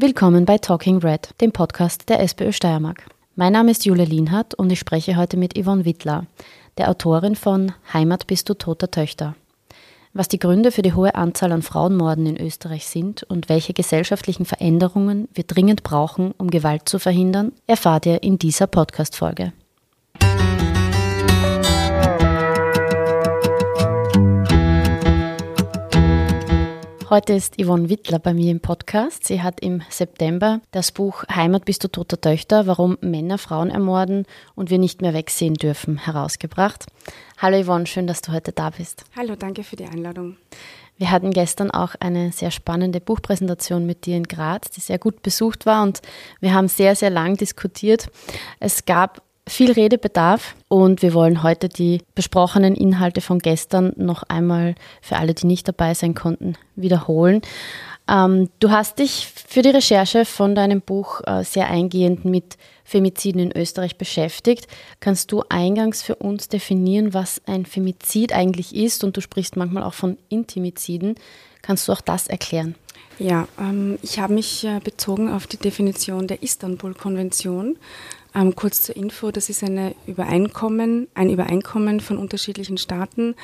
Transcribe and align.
Willkommen 0.00 0.44
bei 0.44 0.58
Talking 0.58 0.98
Red, 0.98 1.34
dem 1.40 1.50
Podcast 1.50 2.08
der 2.08 2.20
SPÖ 2.20 2.52
Steiermark. 2.52 3.06
Mein 3.34 3.52
Name 3.52 3.72
ist 3.72 3.84
Julia 3.84 4.04
Lienhardt 4.04 4.54
und 4.54 4.70
ich 4.70 4.78
spreche 4.78 5.16
heute 5.16 5.36
mit 5.36 5.58
Yvonne 5.58 5.84
Wittler, 5.84 6.26
der 6.76 6.88
Autorin 6.88 7.34
von 7.34 7.72
Heimat 7.92 8.28
bist 8.28 8.48
du 8.48 8.54
toter 8.54 8.92
Töchter. 8.92 9.34
Was 10.12 10.28
die 10.28 10.38
Gründe 10.38 10.70
für 10.70 10.82
die 10.82 10.92
hohe 10.92 11.16
Anzahl 11.16 11.50
an 11.50 11.62
Frauenmorden 11.62 12.26
in 12.26 12.40
Österreich 12.40 12.86
sind 12.86 13.24
und 13.24 13.48
welche 13.48 13.72
gesellschaftlichen 13.72 14.44
Veränderungen 14.44 15.26
wir 15.34 15.42
dringend 15.42 15.82
brauchen, 15.82 16.32
um 16.38 16.48
Gewalt 16.48 16.88
zu 16.88 17.00
verhindern, 17.00 17.50
erfahrt 17.66 18.06
ihr 18.06 18.22
in 18.22 18.38
dieser 18.38 18.68
Podcast-Folge. 18.68 19.52
Heute 27.10 27.32
ist 27.32 27.58
Yvonne 27.58 27.88
Wittler 27.88 28.18
bei 28.18 28.34
mir 28.34 28.50
im 28.50 28.60
Podcast. 28.60 29.24
Sie 29.24 29.40
hat 29.40 29.60
im 29.60 29.82
September 29.88 30.60
das 30.72 30.92
Buch 30.92 31.24
Heimat 31.34 31.64
bist 31.64 31.82
du 31.82 31.88
toter 31.88 32.20
Töchter, 32.20 32.66
warum 32.66 32.98
Männer 33.00 33.38
Frauen 33.38 33.70
ermorden 33.70 34.26
und 34.54 34.68
wir 34.68 34.76
nicht 34.76 35.00
mehr 35.00 35.14
wegsehen 35.14 35.54
dürfen, 35.54 35.96
herausgebracht. 35.96 36.84
Hallo 37.38 37.64
Yvonne, 37.64 37.86
schön, 37.86 38.06
dass 38.06 38.20
du 38.20 38.32
heute 38.32 38.52
da 38.52 38.68
bist. 38.68 39.04
Hallo, 39.16 39.36
danke 39.36 39.64
für 39.64 39.76
die 39.76 39.86
Einladung. 39.86 40.36
Wir 40.98 41.10
hatten 41.10 41.30
gestern 41.30 41.70
auch 41.70 41.94
eine 41.98 42.30
sehr 42.30 42.50
spannende 42.50 43.00
Buchpräsentation 43.00 43.86
mit 43.86 44.04
dir 44.04 44.18
in 44.18 44.24
Graz, 44.24 44.68
die 44.68 44.80
sehr 44.80 44.98
gut 44.98 45.22
besucht 45.22 45.64
war 45.64 45.84
und 45.84 46.02
wir 46.40 46.52
haben 46.52 46.68
sehr, 46.68 46.94
sehr 46.94 47.08
lang 47.08 47.38
diskutiert. 47.38 48.10
Es 48.60 48.84
gab 48.84 49.22
viel 49.48 49.72
Redebedarf 49.72 50.54
und 50.68 51.02
wir 51.02 51.14
wollen 51.14 51.42
heute 51.42 51.68
die 51.68 52.02
besprochenen 52.14 52.74
Inhalte 52.74 53.20
von 53.20 53.38
gestern 53.38 53.92
noch 53.96 54.22
einmal 54.24 54.74
für 55.00 55.16
alle, 55.16 55.34
die 55.34 55.46
nicht 55.46 55.66
dabei 55.66 55.94
sein 55.94 56.14
konnten, 56.14 56.54
wiederholen. 56.76 57.42
Ähm, 58.08 58.48
du 58.60 58.70
hast 58.70 58.98
dich 58.98 59.26
für 59.26 59.62
die 59.62 59.70
Recherche 59.70 60.24
von 60.24 60.54
deinem 60.54 60.80
Buch 60.80 61.20
äh, 61.26 61.44
sehr 61.44 61.68
eingehend 61.68 62.24
mit 62.24 62.56
Femiziden 62.84 63.40
in 63.42 63.56
Österreich 63.56 63.98
beschäftigt. 63.98 64.66
Kannst 65.00 65.30
du 65.30 65.42
eingangs 65.50 66.02
für 66.02 66.14
uns 66.14 66.48
definieren, 66.48 67.12
was 67.12 67.42
ein 67.46 67.66
Femizid 67.66 68.32
eigentlich 68.32 68.74
ist? 68.74 69.04
Und 69.04 69.16
du 69.16 69.20
sprichst 69.20 69.56
manchmal 69.56 69.82
auch 69.82 69.92
von 69.92 70.16
Intimiziden. 70.30 71.16
Kannst 71.60 71.86
du 71.86 71.92
auch 71.92 72.00
das 72.00 72.28
erklären? 72.28 72.76
Ja, 73.18 73.48
ähm, 73.58 73.98
ich 74.02 74.18
habe 74.18 74.32
mich 74.32 74.64
äh, 74.64 74.80
bezogen 74.82 75.30
auf 75.30 75.46
die 75.46 75.56
Definition 75.56 76.28
der 76.28 76.42
Istanbul-Konvention. 76.42 77.76
Ähm, 78.34 78.54
kurz 78.54 78.82
zur 78.82 78.96
Info, 78.96 79.30
das 79.30 79.48
ist 79.48 79.64
eine 79.64 79.94
Übereinkommen, 80.06 81.08
ein 81.14 81.30
Übereinkommen 81.30 82.00
von 82.00 82.18
unterschiedlichen 82.18 82.78
Staaten, 82.78 83.34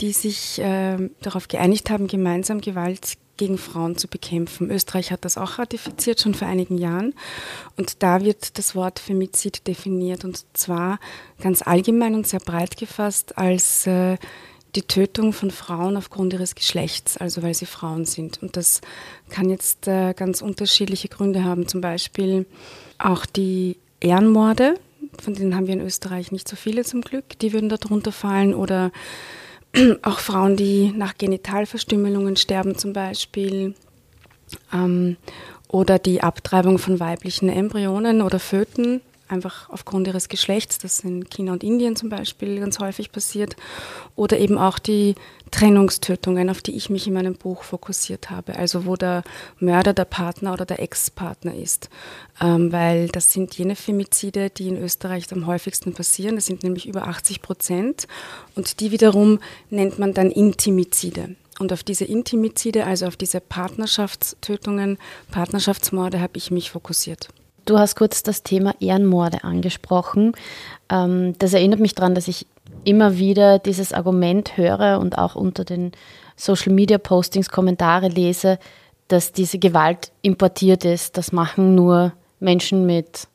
die 0.00 0.12
sich 0.12 0.60
äh, 0.60 1.10
darauf 1.20 1.48
geeinigt 1.48 1.90
haben, 1.90 2.06
gemeinsam 2.06 2.60
Gewalt 2.60 3.18
gegen 3.36 3.56
Frauen 3.56 3.96
zu 3.96 4.08
bekämpfen. 4.08 4.70
Österreich 4.70 5.10
hat 5.10 5.24
das 5.24 5.38
auch 5.38 5.58
ratifiziert, 5.58 6.20
schon 6.20 6.34
vor 6.34 6.48
einigen 6.48 6.76
Jahren. 6.76 7.14
Und 7.76 8.02
da 8.02 8.22
wird 8.22 8.58
das 8.58 8.74
Wort 8.74 8.98
Femizid 8.98 9.66
definiert 9.66 10.24
und 10.24 10.44
zwar 10.52 10.98
ganz 11.40 11.62
allgemein 11.62 12.14
und 12.14 12.26
sehr 12.26 12.40
breit 12.40 12.76
gefasst 12.76 13.38
als 13.38 13.86
äh, 13.86 14.18
die 14.74 14.82
Tötung 14.82 15.32
von 15.32 15.50
Frauen 15.50 15.96
aufgrund 15.96 16.34
ihres 16.34 16.54
Geschlechts, 16.54 17.16
also 17.16 17.42
weil 17.42 17.54
sie 17.54 17.66
Frauen 17.66 18.04
sind. 18.04 18.42
Und 18.42 18.56
das 18.56 18.82
kann 19.30 19.48
jetzt 19.48 19.88
äh, 19.88 20.12
ganz 20.14 20.42
unterschiedliche 20.42 21.08
Gründe 21.08 21.44
haben. 21.44 21.66
Zum 21.66 21.80
Beispiel 21.80 22.44
auch 22.98 23.24
die 23.24 23.78
Ehrenmorde, 24.00 24.74
von 25.22 25.34
denen 25.34 25.54
haben 25.54 25.66
wir 25.66 25.74
in 25.74 25.80
Österreich 25.80 26.32
nicht 26.32 26.48
so 26.48 26.56
viele 26.56 26.84
zum 26.84 27.00
Glück, 27.00 27.38
die 27.40 27.52
würden 27.52 27.68
darunter 27.68 28.12
fallen. 28.12 28.54
Oder 28.54 28.92
auch 30.02 30.18
Frauen, 30.18 30.56
die 30.56 30.92
nach 30.92 31.16
Genitalverstümmelungen 31.18 32.36
sterben 32.36 32.76
zum 32.76 32.92
Beispiel. 32.92 33.74
Ähm, 34.72 35.16
oder 35.68 35.98
die 35.98 36.22
Abtreibung 36.22 36.78
von 36.78 36.98
weiblichen 36.98 37.50
Embryonen 37.50 38.22
oder 38.22 38.38
Föten 38.38 39.02
einfach 39.28 39.70
aufgrund 39.70 40.06
ihres 40.06 40.28
Geschlechts, 40.28 40.78
das 40.78 41.00
in 41.00 41.28
China 41.28 41.52
und 41.52 41.64
Indien 41.64 41.96
zum 41.96 42.08
Beispiel 42.08 42.60
ganz 42.60 42.78
häufig 42.78 43.12
passiert, 43.12 43.56
oder 44.16 44.38
eben 44.38 44.58
auch 44.58 44.78
die 44.78 45.14
Trennungstötungen, 45.50 46.50
auf 46.50 46.60
die 46.60 46.76
ich 46.76 46.90
mich 46.90 47.06
in 47.06 47.14
meinem 47.14 47.34
Buch 47.34 47.62
fokussiert 47.62 48.30
habe, 48.30 48.56
also 48.56 48.86
wo 48.86 48.96
der 48.96 49.22
Mörder 49.58 49.94
der 49.94 50.04
Partner 50.04 50.52
oder 50.52 50.66
der 50.66 50.80
Ex-Partner 50.80 51.54
ist, 51.54 51.88
ähm, 52.40 52.72
weil 52.72 53.08
das 53.08 53.32
sind 53.32 53.56
jene 53.56 53.76
Femizide, 53.76 54.50
die 54.50 54.68
in 54.68 54.82
Österreich 54.82 55.32
am 55.32 55.46
häufigsten 55.46 55.94
passieren, 55.94 56.36
das 56.36 56.46
sind 56.46 56.62
nämlich 56.62 56.86
über 56.86 57.06
80 57.06 57.42
Prozent 57.42 58.06
und 58.54 58.80
die 58.80 58.90
wiederum 58.90 59.40
nennt 59.70 59.98
man 59.98 60.14
dann 60.14 60.30
Intimizide. 60.30 61.36
Und 61.58 61.72
auf 61.72 61.82
diese 61.82 62.04
Intimizide, 62.04 62.86
also 62.86 63.06
auf 63.06 63.16
diese 63.16 63.40
Partnerschaftstötungen, 63.40 64.98
Partnerschaftsmorde 65.32 66.20
habe 66.20 66.36
ich 66.36 66.50
mich 66.50 66.70
fokussiert. 66.70 67.28
Du 67.68 67.78
hast 67.78 67.96
kurz 67.96 68.22
das 68.22 68.42
Thema 68.42 68.74
Ehrenmorde 68.80 69.44
angesprochen. 69.44 70.32
Ähm, 70.88 71.34
das 71.38 71.52
erinnert 71.52 71.80
mich 71.80 71.94
daran, 71.94 72.14
dass 72.14 72.26
ich 72.26 72.46
immer 72.84 73.18
wieder 73.18 73.58
dieses 73.58 73.92
Argument 73.92 74.56
höre 74.56 74.98
und 74.98 75.18
auch 75.18 75.34
unter 75.34 75.66
den 75.66 75.92
Social 76.34 76.72
Media 76.72 76.96
Postings 76.96 77.50
Kommentare 77.50 78.08
lese, 78.08 78.58
dass 79.08 79.32
diese 79.32 79.58
Gewalt 79.58 80.12
importiert 80.22 80.86
ist. 80.86 81.18
Das 81.18 81.30
machen 81.30 81.74
nur 81.74 82.14
Menschen 82.40 82.86
mit 82.86 83.28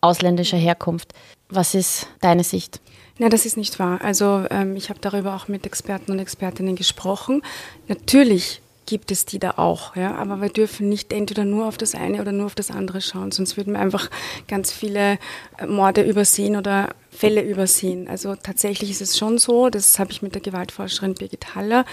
ausländischer 0.00 0.58
Herkunft. 0.58 1.12
Was 1.48 1.74
ist 1.74 2.06
deine 2.20 2.44
Sicht? 2.44 2.80
Nein, 3.18 3.30
das 3.30 3.46
ist 3.46 3.56
nicht 3.56 3.80
wahr. 3.80 3.98
Also 4.00 4.44
ähm, 4.50 4.76
ich 4.76 4.90
habe 4.90 5.00
darüber 5.00 5.34
auch 5.34 5.48
mit 5.48 5.66
Experten 5.66 6.12
und 6.12 6.20
Expertinnen 6.20 6.76
gesprochen. 6.76 7.42
Natürlich 7.88 8.62
gibt 8.92 9.10
es 9.10 9.24
die 9.24 9.38
da 9.38 9.52
auch. 9.52 9.96
Ja? 9.96 10.16
Aber 10.16 10.42
wir 10.42 10.50
dürfen 10.50 10.90
nicht 10.90 11.14
entweder 11.14 11.46
nur 11.46 11.66
auf 11.66 11.78
das 11.78 11.94
eine 11.94 12.20
oder 12.20 12.30
nur 12.30 12.44
auf 12.44 12.54
das 12.54 12.70
andere 12.70 13.00
schauen, 13.00 13.32
sonst 13.32 13.56
würden 13.56 13.72
wir 13.72 13.80
einfach 13.80 14.10
ganz 14.48 14.70
viele 14.70 15.18
äh, 15.56 15.64
Morde 15.66 16.02
übersehen 16.02 16.56
oder 16.56 16.90
Fälle 17.10 17.40
übersehen. 17.40 18.06
Also 18.06 18.34
tatsächlich 18.36 18.90
ist 18.90 19.00
es 19.00 19.16
schon 19.16 19.38
so, 19.38 19.70
das 19.70 19.98
habe 19.98 20.12
ich 20.12 20.20
mit 20.20 20.34
der 20.34 20.42
Gewaltforscherin 20.42 21.14
Birgit 21.14 21.54
Haller 21.54 21.86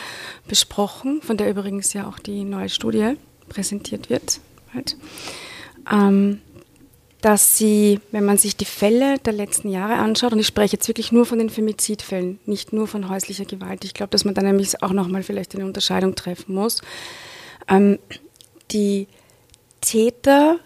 besprochen, 0.49 1.21
von 1.21 1.37
der 1.37 1.49
übrigens 1.49 1.93
ja 1.93 2.05
auch 2.05 2.19
die 2.19 2.43
neue 2.43 2.67
Studie 2.67 3.13
präsentiert 3.47 4.09
wird. 4.09 4.41
Halt. 4.73 4.97
Ähm, 5.89 6.41
dass 7.21 7.57
sie, 7.57 7.99
wenn 8.11 8.23
man 8.23 8.37
sich 8.37 8.55
die 8.55 8.65
Fälle 8.65 9.17
der 9.19 9.33
letzten 9.33 9.69
Jahre 9.69 9.95
anschaut, 9.95 10.31
und 10.31 10.39
ich 10.39 10.47
spreche 10.47 10.73
jetzt 10.73 10.87
wirklich 10.87 11.11
nur 11.11 11.25
von 11.25 11.39
den 11.39 11.49
Femizidfällen, 11.49 12.39
nicht 12.45 12.71
nur 12.71 12.87
von 12.87 13.09
häuslicher 13.09 13.45
Gewalt, 13.45 13.83
ich 13.83 13.93
glaube, 13.93 14.11
dass 14.11 14.25
man 14.25 14.35
da 14.35 14.41
nämlich 14.41 14.81
auch 14.81 14.93
nochmal 14.93 15.23
vielleicht 15.23 15.55
eine 15.55 15.65
Unterscheidung 15.65 16.15
treffen 16.15 16.55
muss, 16.55 16.81
ähm, 17.67 17.99
die 18.71 19.07
Täter 19.81 20.59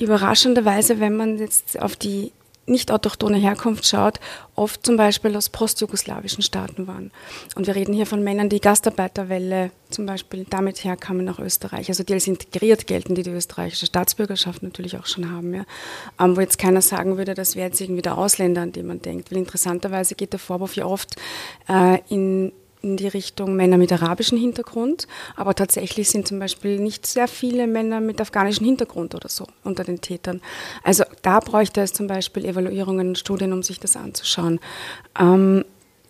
überraschenderweise, 0.00 1.00
wenn 1.00 1.16
man 1.16 1.38
jetzt 1.38 1.80
auf 1.80 1.96
die 1.96 2.32
nicht 2.68 2.90
autochtone 2.90 3.38
Herkunft 3.38 3.86
schaut, 3.86 4.20
oft 4.54 4.84
zum 4.84 4.96
Beispiel 4.96 5.36
aus 5.36 5.48
postjugoslawischen 5.48 6.42
Staaten 6.42 6.86
waren. 6.86 7.10
Und 7.54 7.66
wir 7.66 7.74
reden 7.74 7.94
hier 7.94 8.06
von 8.06 8.22
Männern, 8.22 8.48
die 8.48 8.60
Gastarbeiterwelle 8.60 9.70
zum 9.90 10.06
Beispiel 10.06 10.46
damit 10.48 10.84
herkamen 10.84 11.24
nach 11.24 11.38
Österreich, 11.38 11.88
also 11.88 12.02
die 12.02 12.12
als 12.12 12.26
integriert 12.26 12.86
gelten, 12.86 13.14
die 13.14 13.22
die 13.22 13.30
österreichische 13.30 13.86
Staatsbürgerschaft 13.86 14.62
natürlich 14.62 14.98
auch 14.98 15.06
schon 15.06 15.30
haben. 15.30 15.54
Ja. 15.54 15.64
Ähm, 16.20 16.36
wo 16.36 16.40
jetzt 16.40 16.58
keiner 16.58 16.82
sagen 16.82 17.16
würde, 17.16 17.34
das 17.34 17.56
wäre 17.56 17.68
jetzt 17.68 17.80
irgendwie 17.80 18.02
der 18.02 18.18
Ausländer, 18.18 18.62
an 18.62 18.72
den 18.72 18.86
man 18.86 19.00
denkt. 19.00 19.30
Weil 19.30 19.38
interessanterweise 19.38 20.14
geht 20.14 20.32
der 20.32 20.40
Vorwurf 20.40 20.76
ja 20.76 20.84
oft 20.84 21.16
äh, 21.68 21.98
in 22.08 22.52
in 22.82 22.96
die 22.96 23.08
Richtung 23.08 23.56
Männer 23.56 23.76
mit 23.76 23.92
arabischem 23.92 24.38
Hintergrund, 24.38 25.06
aber 25.36 25.54
tatsächlich 25.54 26.10
sind 26.10 26.28
zum 26.28 26.38
Beispiel 26.38 26.78
nicht 26.78 27.06
sehr 27.06 27.28
viele 27.28 27.66
Männer 27.66 28.00
mit 28.00 28.20
afghanischem 28.20 28.66
Hintergrund 28.66 29.14
oder 29.14 29.28
so 29.28 29.46
unter 29.64 29.84
den 29.84 30.00
Tätern. 30.00 30.40
Also 30.82 31.04
da 31.22 31.40
bräuchte 31.40 31.80
es 31.80 31.92
zum 31.92 32.06
Beispiel 32.06 32.44
Evaluierungen 32.44 33.16
Studien, 33.16 33.52
um 33.52 33.62
sich 33.62 33.80
das 33.80 33.96
anzuschauen. 33.96 34.60
Ähm, 35.18 35.64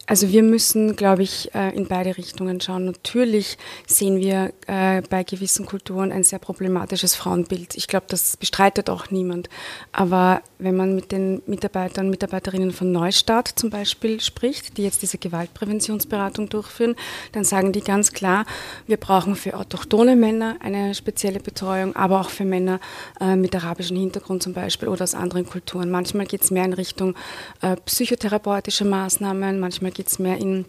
also 0.08 0.30
wir 0.30 0.42
müssen, 0.42 0.96
glaube 0.96 1.22
ich, 1.22 1.54
äh, 1.54 1.76
in 1.76 1.86
beide 1.86 2.16
Richtungen 2.16 2.62
schauen. 2.62 2.86
Natürlich 2.86 3.58
sehen 3.86 4.20
wir 4.20 4.54
äh, 4.66 5.02
bei 5.02 5.22
gewissen 5.22 5.66
Kulturen 5.66 6.12
ein 6.12 6.24
sehr 6.24 6.38
problematisches 6.38 7.14
Frauenbild. 7.14 7.74
Ich 7.76 7.88
glaube, 7.88 8.06
das 8.08 8.38
bestreitet 8.38 8.88
auch 8.88 9.10
niemand. 9.10 9.50
Aber 9.92 10.40
wenn 10.58 10.74
man 10.76 10.94
mit 10.94 11.12
den 11.12 11.42
Mitarbeitern 11.44 12.06
und 12.06 12.10
Mitarbeiterinnen 12.12 12.70
von 12.70 12.90
Neustart 12.90 13.48
zum 13.48 13.68
Beispiel 13.68 14.18
spricht, 14.20 14.78
die 14.78 14.84
jetzt 14.84 15.02
diese 15.02 15.18
Gewaltpräventionsberatung 15.18 16.48
durchführen, 16.48 16.96
dann 17.32 17.44
sagen 17.44 17.72
die 17.72 17.82
ganz 17.82 18.12
klar, 18.12 18.46
wir 18.86 18.96
brauchen 18.96 19.36
für 19.36 19.58
autochtone 19.58 20.16
Männer 20.16 20.56
eine 20.60 20.94
spezielle 20.94 21.38
Betreuung, 21.38 21.94
aber 21.94 22.22
auch 22.22 22.30
für 22.30 22.46
Männer 22.46 22.80
äh, 23.20 23.36
mit 23.36 23.54
arabischem 23.54 23.98
Hintergrund 23.98 24.42
zum 24.42 24.54
Beispiel 24.54 24.88
oder 24.88 25.04
aus 25.04 25.14
anderen 25.14 25.44
Kulturen. 25.44 25.90
Manchmal 25.90 26.24
geht 26.24 26.44
es 26.44 26.50
mehr 26.50 26.64
in 26.64 26.72
Richtung 26.72 27.14
psychotherapeutische 27.84 28.86
Maßnahmen, 28.86 29.60
manchmal 29.60 29.90
geht 29.98 30.06
es 30.06 30.20
mehr 30.20 30.38
in 30.38 30.64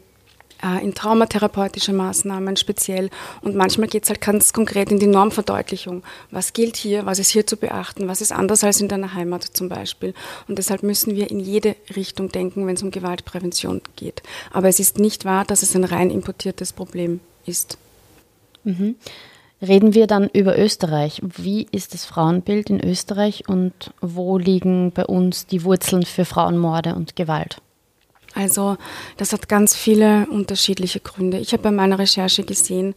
äh, 0.63 0.83
in 0.83 0.93
traumatherapeutische 0.93 1.93
Maßnahmen 1.93 2.57
speziell 2.57 3.09
und 3.41 3.55
manchmal 3.55 3.87
geht 3.87 4.03
es 4.03 4.09
halt 4.09 4.21
ganz 4.21 4.51
konkret 4.51 4.91
in 4.91 4.99
die 4.99 5.07
Normverdeutlichung. 5.07 6.03
Was 6.31 6.51
gilt 6.51 6.75
hier, 6.75 7.05
was 7.05 7.19
ist 7.19 7.29
hier 7.29 7.47
zu 7.47 7.55
beachten, 7.57 8.07
was 8.07 8.21
ist 8.21 8.31
anders 8.31 8.63
als 8.63 8.81
in 8.81 8.87
deiner 8.87 9.13
Heimat 9.13 9.43
zum 9.43 9.69
Beispiel. 9.69 10.13
Und 10.47 10.57
deshalb 10.57 10.83
müssen 10.83 11.15
wir 11.15 11.29
in 11.29 11.39
jede 11.39 11.75
Richtung 11.95 12.29
denken, 12.29 12.67
wenn 12.67 12.75
es 12.75 12.83
um 12.83 12.91
Gewaltprävention 12.91 13.81
geht. 13.95 14.21
Aber 14.51 14.67
es 14.67 14.79
ist 14.79 14.99
nicht 14.99 15.23
wahr, 15.23 15.45
dass 15.45 15.63
es 15.63 15.75
ein 15.75 15.85
rein 15.85 16.11
importiertes 16.11 16.73
Problem 16.73 17.21
ist. 17.45 17.77
Mhm. 18.63 18.95
Reden 19.61 19.93
wir 19.93 20.07
dann 20.07 20.29
über 20.29 20.57
Österreich. 20.57 21.21
Wie 21.21 21.67
ist 21.71 21.93
das 21.93 22.05
Frauenbild 22.05 22.69
in 22.69 22.83
Österreich 22.83 23.47
und 23.47 23.93
wo 24.01 24.37
liegen 24.37 24.91
bei 24.91 25.05
uns 25.05 25.45
die 25.47 25.63
Wurzeln 25.63 26.03
für 26.03 26.25
Frauenmorde 26.25 26.95
und 26.95 27.15
Gewalt? 27.15 27.61
Also 28.39 28.77
das 29.17 29.33
hat 29.33 29.49
ganz 29.49 29.75
viele 29.75 30.25
unterschiedliche 30.27 31.01
Gründe. 31.01 31.39
Ich 31.39 31.51
habe 31.51 31.63
bei 31.63 31.71
meiner 31.71 31.99
Recherche 31.99 32.43
gesehen, 32.43 32.95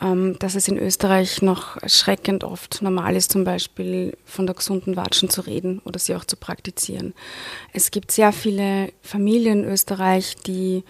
ähm, 0.00 0.38
dass 0.38 0.54
es 0.54 0.66
in 0.66 0.78
Österreich 0.78 1.42
noch 1.42 1.76
erschreckend 1.76 2.42
oft 2.42 2.80
normal 2.80 3.14
ist, 3.14 3.30
zum 3.30 3.44
Beispiel 3.44 4.16
von 4.24 4.46
der 4.46 4.54
gesunden 4.54 4.96
Watschen 4.96 5.28
zu 5.28 5.42
reden 5.42 5.82
oder 5.84 5.98
sie 5.98 6.14
auch 6.14 6.24
zu 6.24 6.36
praktizieren. 6.36 7.12
Es 7.74 7.90
gibt 7.90 8.10
sehr 8.12 8.32
viele 8.32 8.90
Familien 9.02 9.64
in 9.64 9.70
Österreich, 9.70 10.36
die 10.46 10.84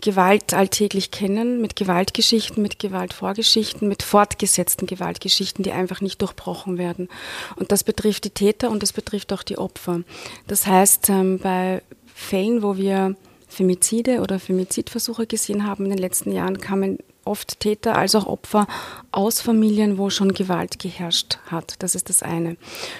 Gewalt 0.00 0.52
alltäglich 0.54 1.10
kennen, 1.10 1.60
mit 1.60 1.76
Gewaltgeschichten, 1.76 2.62
mit 2.62 2.78
Gewaltvorgeschichten, 2.78 3.86
mit 3.86 4.02
fortgesetzten 4.02 4.86
Gewaltgeschichten, 4.86 5.62
die 5.62 5.72
einfach 5.72 6.00
nicht 6.00 6.20
durchbrochen 6.20 6.78
werden. 6.78 7.08
Und 7.56 7.70
das 7.70 7.84
betrifft 7.84 8.24
die 8.24 8.30
Täter 8.30 8.70
und 8.70 8.82
das 8.82 8.92
betrifft 8.92 9.32
auch 9.32 9.42
die 9.42 9.58
Opfer. 9.58 10.00
Das 10.46 10.66
heißt, 10.66 11.10
ähm, 11.10 11.38
bei 11.38 11.82
Fällen, 12.20 12.62
wo 12.62 12.76
wir 12.76 13.16
Femizide 13.48 14.20
oder 14.20 14.38
Femizidversuche 14.38 15.26
gesehen 15.26 15.66
haben 15.66 15.84
in 15.84 15.90
den 15.90 15.98
letzten 15.98 16.32
Jahren, 16.32 16.60
kamen 16.60 16.98
oft 17.24 17.60
Täter 17.60 17.96
als 17.96 18.14
auch 18.14 18.26
Opfer 18.26 18.66
aus 19.10 19.40
Familien, 19.40 19.98
wo 19.98 20.10
schon 20.10 20.32
Gewalt 20.32 20.78
geherrscht 20.78 21.38
hat. 21.46 21.74
Das 21.80 21.94
ist 21.94 22.08
das 22.08 22.22
eine. 22.22 22.56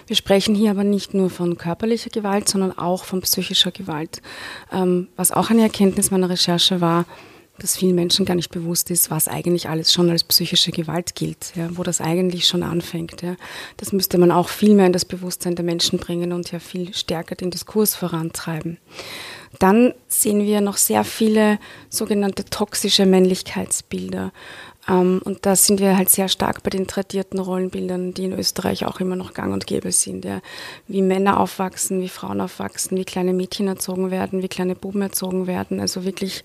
Wir 0.07 0.17
sprechen 0.17 0.55
hier 0.55 0.71
aber 0.71 0.85
nicht 0.85 1.15
nur 1.15 1.31
von 1.31 1.59
körperlicher 1.59 2.11
Gewalt, 2.11 2.49
sondern 2.49 2.77
auch 2.77 3.05
von 3.05 3.21
psychischer 3.21 3.71
Gewalt. 3.71 4.23
Ähm, 4.73 5.09
was 5.17 5.33
auch 5.33 5.51
eine 5.51 5.63
Erkenntnis 5.63 6.11
meiner 6.11 6.31
Recherche 6.31 6.81
war, 6.81 7.05
dass 7.61 7.77
vielen 7.77 7.95
Menschen 7.95 8.25
gar 8.25 8.35
nicht 8.35 8.51
bewusst 8.51 8.91
ist, 8.91 9.11
was 9.11 9.29
eigentlich 9.29 9.69
alles 9.69 9.93
schon 9.93 10.11
als 10.11 10.25
psychische 10.25 10.73
Gewalt 10.73 11.15
gilt, 11.15 11.53
ja, 11.55 11.69
wo 11.77 11.83
das 11.83 12.01
eigentlich 12.01 12.47
schon 12.47 12.63
anfängt. 12.63 13.23
Ja. 13.23 13.37
Das 13.77 13.93
müsste 13.93 14.19
man 14.19 14.33
auch 14.33 14.49
viel 14.49 14.75
mehr 14.75 14.87
in 14.87 14.93
das 14.93 15.05
Bewusstsein 15.05 15.55
der 15.55 15.65
Menschen 15.65 15.99
bringen 15.99 16.33
und 16.33 16.51
ja 16.51 16.59
viel 16.59 16.93
stärker 16.95 17.37
den 17.37 17.51
Diskurs 17.51 17.95
vorantreiben. 17.95 18.79
Dann 19.59 19.95
sehen 20.09 20.47
wir 20.47 20.61
noch 20.61 20.77
sehr 20.77 21.05
viele 21.05 21.59
sogenannte 21.89 22.45
toxische 22.45 23.05
Männlichkeitsbilder. 23.05 24.33
Ähm, 24.91 25.21
und 25.25 25.47
da 25.47 25.55
sind 25.55 25.81
wir 25.81 25.97
halt 25.97 26.11
sehr 26.11 26.29
stark 26.29 26.63
bei 26.63 26.71
den 26.71 26.87
tradierten 26.87 27.39
Rollenbildern, 27.39 28.13
die 28.13 28.25
in 28.25 28.33
Österreich 28.33 28.85
auch 28.85 29.01
immer 29.01 29.17
noch 29.17 29.35
gang 29.35 29.53
und 29.53 29.67
gäbe 29.67 29.93
sind. 29.93 30.25
Ja. 30.25 30.41
Wie 30.89 31.03
Männer 31.03 31.39
aufwachsen, 31.39 32.01
wie 32.03 32.09
Frauen 32.09 32.41
aufwachsen, 32.41 32.99
wie 32.99 33.05
kleine 33.05 33.33
Mädchen 33.33 33.69
erzogen 33.69 34.11
werden, 34.11 34.43
wie 34.43 34.49
kleine 34.49 34.75
Buben 34.75 35.03
erzogen 35.03 35.47
werden. 35.47 35.81
Also 35.81 36.05
wirklich 36.05 36.43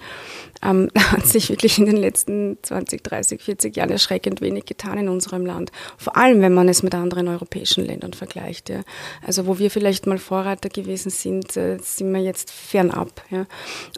ähm, 0.62 0.90
hat 1.12 1.26
sich 1.26 1.50
wirklich 1.50 1.80
in 1.80 1.88
den 1.88 1.98
letzten 1.98 2.58
20, 2.62 3.04
30, 3.04 3.42
40 3.42 3.76
Jahren 3.76 3.90
erschreckend 3.90 4.42
wenig 4.42 4.66
getan 4.66 4.98
in 4.98 5.10
unserem 5.10 5.46
Land. 5.46 5.72
Vor 5.98 6.16
allem, 6.16 6.42
wenn 6.42 6.54
man 6.54 6.70
es 6.70 6.84
mit 6.84 6.94
anderen 6.94 7.28
europäischen 7.28 7.86
Ländern 7.86 8.14
vergleicht. 8.14 8.70
Ja. 8.70 8.82
Also 9.26 9.48
wo 9.48 9.58
wir 9.58 9.72
vielleicht 9.72 10.06
mal 10.06 10.20
Vorreiter 10.20 10.70
gewesen 10.70 11.10
sind, 11.10 11.58
äh, 11.58 11.78
sind 11.82 12.14
wir 12.14 12.22
jetzt 12.22 12.52
fernab. 12.52 13.24
Ja. 13.32 13.48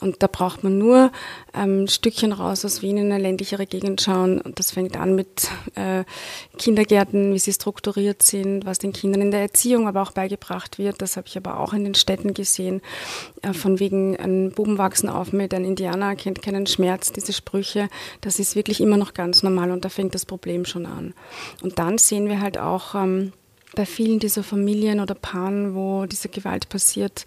Und 0.01 0.23
da 0.23 0.27
braucht 0.27 0.63
man 0.63 0.77
nur 0.77 1.11
ähm, 1.53 1.83
ein 1.83 1.87
Stückchen 1.87 2.31
raus 2.31 2.63
aus 2.63 2.81
Wien 2.81 2.97
in 2.97 3.11
eine 3.11 3.21
ländlichere 3.21 3.65
Gegend 3.65 4.01
schauen. 4.01 4.36
Und 4.41 4.59
das 4.59 4.71
fängt 4.71 4.97
an 4.97 5.15
mit 5.15 5.49
äh, 5.75 6.03
Kindergärten, 6.57 7.33
wie 7.33 7.39
sie 7.39 7.53
strukturiert 7.53 8.21
sind, 8.21 8.65
was 8.65 8.79
den 8.79 8.93
Kindern 8.93 9.21
in 9.21 9.31
der 9.31 9.41
Erziehung 9.41 9.87
aber 9.87 10.01
auch 10.01 10.11
beigebracht 10.11 10.77
wird. 10.77 11.01
Das 11.01 11.17
habe 11.17 11.27
ich 11.27 11.37
aber 11.37 11.59
auch 11.59 11.73
in 11.73 11.83
den 11.83 11.95
Städten 11.95 12.33
gesehen. 12.33 12.81
Äh, 13.41 13.53
von 13.53 13.79
wegen, 13.79 14.17
ein 14.17 14.51
Buben 14.51 14.77
wachsen 14.77 15.09
auf 15.09 15.33
mit, 15.33 15.53
ein 15.53 15.65
Indianer 15.65 16.15
kennt 16.15 16.41
keinen 16.41 16.67
Schmerz, 16.67 17.11
diese 17.11 17.33
Sprüche. 17.33 17.89
Das 18.21 18.39
ist 18.39 18.55
wirklich 18.55 18.81
immer 18.81 18.97
noch 18.97 19.13
ganz 19.13 19.43
normal 19.43 19.71
und 19.71 19.85
da 19.85 19.89
fängt 19.89 20.15
das 20.15 20.25
Problem 20.25 20.65
schon 20.65 20.85
an. 20.85 21.13
Und 21.61 21.79
dann 21.79 21.97
sehen 21.97 22.27
wir 22.27 22.41
halt 22.41 22.57
auch 22.57 22.95
ähm, 22.95 23.33
bei 23.75 23.85
vielen 23.85 24.19
dieser 24.19 24.43
Familien 24.43 24.99
oder 24.99 25.15
Paaren, 25.15 25.75
wo 25.75 26.05
diese 26.05 26.29
Gewalt 26.29 26.69
passiert, 26.69 27.25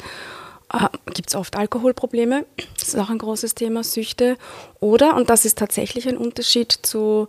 gibt 1.12 1.28
es 1.28 1.34
oft 1.34 1.56
Alkoholprobleme. 1.56 2.46
Das 2.78 2.88
ist 2.88 2.98
auch 2.98 3.10
ein 3.10 3.18
großes 3.18 3.54
Thema, 3.54 3.82
Süchte. 3.84 4.36
Oder, 4.78 5.16
und 5.16 5.30
das 5.30 5.44
ist 5.44 5.58
tatsächlich 5.58 6.08
ein 6.08 6.16
Unterschied 6.16 6.72
zu 6.72 7.26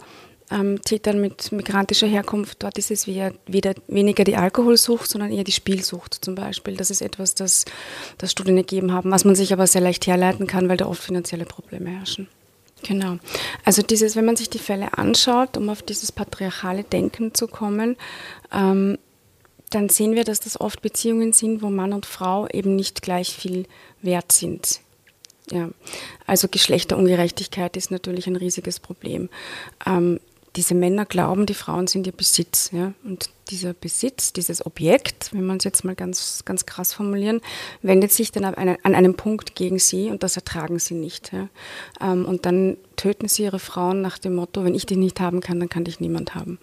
ähm, 0.51 0.81
Tätern 0.81 1.21
mit 1.21 1.51
migrantischer 1.51 2.07
Herkunft, 2.07 2.61
dort 2.61 2.77
ist 2.77 2.91
es 2.91 3.07
weder, 3.07 3.31
weder, 3.47 3.73
weniger 3.87 4.23
die 4.23 4.35
Alkoholsucht, 4.35 5.09
sondern 5.09 5.31
eher 5.31 5.43
die 5.43 5.51
Spielsucht 5.51 6.17
zum 6.21 6.35
Beispiel. 6.35 6.75
Das 6.75 6.91
ist 6.91 7.01
etwas, 7.01 7.35
das, 7.35 7.65
das 8.17 8.31
Studien 8.31 8.57
ergeben 8.57 8.91
haben, 8.91 9.11
was 9.11 9.25
man 9.25 9.35
sich 9.35 9.53
aber 9.53 9.65
sehr 9.65 9.81
leicht 9.81 10.05
herleiten 10.07 10.47
kann, 10.47 10.69
weil 10.69 10.77
da 10.77 10.85
oft 10.85 11.01
finanzielle 11.01 11.45
Probleme 11.45 11.89
herrschen. 11.89 12.27
Genau. 12.83 13.17
Also 13.63 13.81
dieses, 13.81 14.15
wenn 14.15 14.25
man 14.25 14.35
sich 14.35 14.49
die 14.49 14.59
Fälle 14.59 14.97
anschaut, 14.97 15.55
um 15.55 15.69
auf 15.69 15.83
dieses 15.83 16.11
patriarchale 16.11 16.83
Denken 16.83 17.33
zu 17.33 17.47
kommen, 17.47 17.95
ähm, 18.51 18.97
dann 19.71 19.89
sehen 19.89 20.15
wir, 20.15 20.23
dass 20.23 20.39
das 20.39 20.59
oft 20.59 20.81
Beziehungen 20.81 21.33
sind, 21.33 21.61
wo 21.61 21.69
Mann 21.69 21.93
und 21.93 22.05
Frau 22.05 22.47
eben 22.47 22.75
nicht 22.75 23.01
gleich 23.01 23.35
viel 23.35 23.65
wert 24.01 24.31
sind. 24.31 24.81
Ja. 25.49 25.69
Also 26.27 26.47
Geschlechterungerechtigkeit 26.47 27.75
ist 27.75 27.91
natürlich 27.91 28.27
ein 28.27 28.35
riesiges 28.35 28.79
Problem. 28.79 29.29
Ähm, 29.85 30.19
diese 30.57 30.75
Männer 30.75 31.05
glauben, 31.05 31.45
die 31.45 31.53
Frauen 31.53 31.87
sind 31.87 32.05
ihr 32.05 32.13
Besitz. 32.13 32.71
Ja? 32.73 32.93
Und 33.03 33.29
dieser 33.49 33.73
Besitz, 33.73 34.33
dieses 34.33 34.65
Objekt, 34.65 35.33
wenn 35.33 35.45
man 35.45 35.57
es 35.57 35.63
jetzt 35.63 35.85
mal 35.85 35.95
ganz, 35.95 36.43
ganz 36.43 36.65
krass 36.65 36.93
formulieren, 36.93 37.41
wendet 37.81 38.11
sich 38.11 38.31
dann 38.31 38.43
an, 38.43 38.77
einem 38.83 39.15
Punkt 39.15 39.55
gegen 39.55 39.79
sie 39.79 40.09
und 40.09 40.23
das 40.23 40.35
ertragen 40.35 40.79
sie 40.79 40.95
nicht. 40.95 41.31
Ja? 41.31 41.47
Ähm, 42.01 42.25
und 42.25 42.45
dann 42.45 42.77
töten 42.97 43.29
sie 43.29 43.43
ihre 43.43 43.59
Frauen 43.59 44.01
nach 44.01 44.17
dem 44.17 44.35
Motto, 44.35 44.65
wenn 44.65 44.75
ich 44.75 44.85
dich 44.85 44.97
nicht 44.97 45.19
haben 45.21 45.39
kann, 45.39 45.59
dann 45.59 45.69
kann 45.69 45.85
dich 45.85 45.99
niemand 46.01 46.35
haben. 46.35 46.59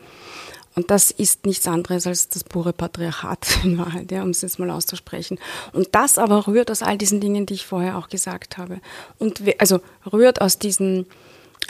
Und 0.78 0.92
das 0.92 1.10
ist 1.10 1.44
nichts 1.44 1.66
anderes 1.66 2.06
als 2.06 2.28
das 2.28 2.44
pure 2.44 2.72
Patriarchat 2.72 3.64
in 3.64 3.78
Wahrheit, 3.78 4.12
ja, 4.12 4.22
um 4.22 4.30
es 4.30 4.42
jetzt 4.42 4.60
mal 4.60 4.70
auszusprechen. 4.70 5.40
Und 5.72 5.88
das 5.90 6.18
aber 6.18 6.46
rührt 6.46 6.70
aus 6.70 6.82
all 6.82 6.96
diesen 6.96 7.20
Dingen, 7.20 7.46
die 7.46 7.54
ich 7.54 7.66
vorher 7.66 7.98
auch 7.98 8.08
gesagt 8.08 8.58
habe. 8.58 8.80
Und 9.18 9.42
also 9.58 9.80
rührt 10.12 10.40
aus 10.40 10.60
diesen 10.60 11.06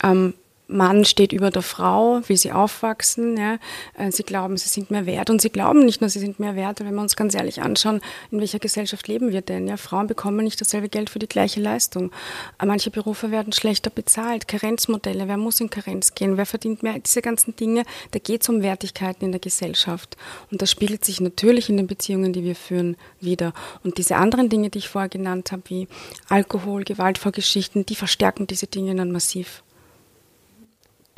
ähm, 0.03 0.35
Mann 0.69 1.07
steht 1.07 1.33
über 1.33 1.51
der 1.51 1.63
Frau, 1.63 2.21
wie 2.27 2.37
sie 2.37 2.53
aufwachsen. 2.53 3.39
Ja. 3.39 3.59
Äh, 3.95 4.13
sie 4.13 4.23
glauben, 4.23 4.59
sie 4.59 4.69
sind 4.69 4.91
mehr 4.91 5.07
wert. 5.07 5.31
Und 5.31 5.41
sie 5.41 5.49
glauben 5.49 5.85
nicht 5.85 6.03
nur, 6.03 6.11
sie 6.11 6.19
sind 6.19 6.39
mehr 6.39 6.57
wert, 6.57 6.81
wenn 6.81 6.95
wir 6.95 7.01
uns 7.01 7.17
ganz 7.17 7.35
ehrlich 7.35 7.63
anschauen, 7.63 8.03
in 8.31 8.39
welcher 8.39 8.59
Gesellschaft 8.59 9.09
leben 9.09 9.33
wir 9.33 9.41
denn? 9.41 9.67
Ja. 9.67 9.79
Frauen 9.79 10.07
bekommen 10.07 10.45
nicht 10.45 10.61
dasselbe 10.61 10.91
Geld 10.91 11.09
für 11.09 11.19
die 11.19 11.27
gleiche 11.27 11.61
Leistung. 11.61 12.13
Äh, 12.61 12.67
manche 12.67 12.91
Berufe 12.91 13.31
werden 13.31 13.55
schlechter 13.55 13.89
bezahlt. 13.89 14.47
Karenzmodelle, 14.47 15.27
wer 15.27 15.39
muss 15.39 15.59
in 15.61 15.71
Karenz 15.71 16.15
gehen? 16.15 16.37
Wer 16.37 16.47
verdient 16.47 16.83
mehr? 16.83 16.99
Diese 16.99 17.23
ganzen 17.23 17.57
Dinge, 17.57 17.85
da 18.11 18.19
geht 18.19 18.43
es 18.43 18.49
um 18.51 18.63
Wertigkeiten 18.63 19.25
in 19.25 19.33
der 19.33 19.41
Gesellschaft. 19.41 20.19
Und 20.51 20.61
das 20.61 20.71
spiegelt 20.71 21.03
sich 21.03 21.23
natürlich 21.23 21.71
in 21.71 21.79
den 21.79 21.87
Beziehungen, 21.87 22.35
die 22.35 22.45
wir 22.45 22.55
führen, 22.55 22.99
wieder. 23.21 23.55
Und 23.85 23.97
diese 23.97 24.17
anderen 24.17 24.51
Dinge, 24.51 24.69
die 24.69 24.79
ich 24.79 24.89
vorher 24.89 25.09
genannt 25.09 25.51
habe, 25.51 25.63
wie 25.69 25.89
Alkohol, 26.29 26.85
Gewaltvorgeschichten, 26.85 27.87
die 27.87 27.95
verstärken 27.95 28.47
diese 28.47 28.67
Dinge 28.67 28.95
dann 28.95 29.13
massiv. 29.13 29.63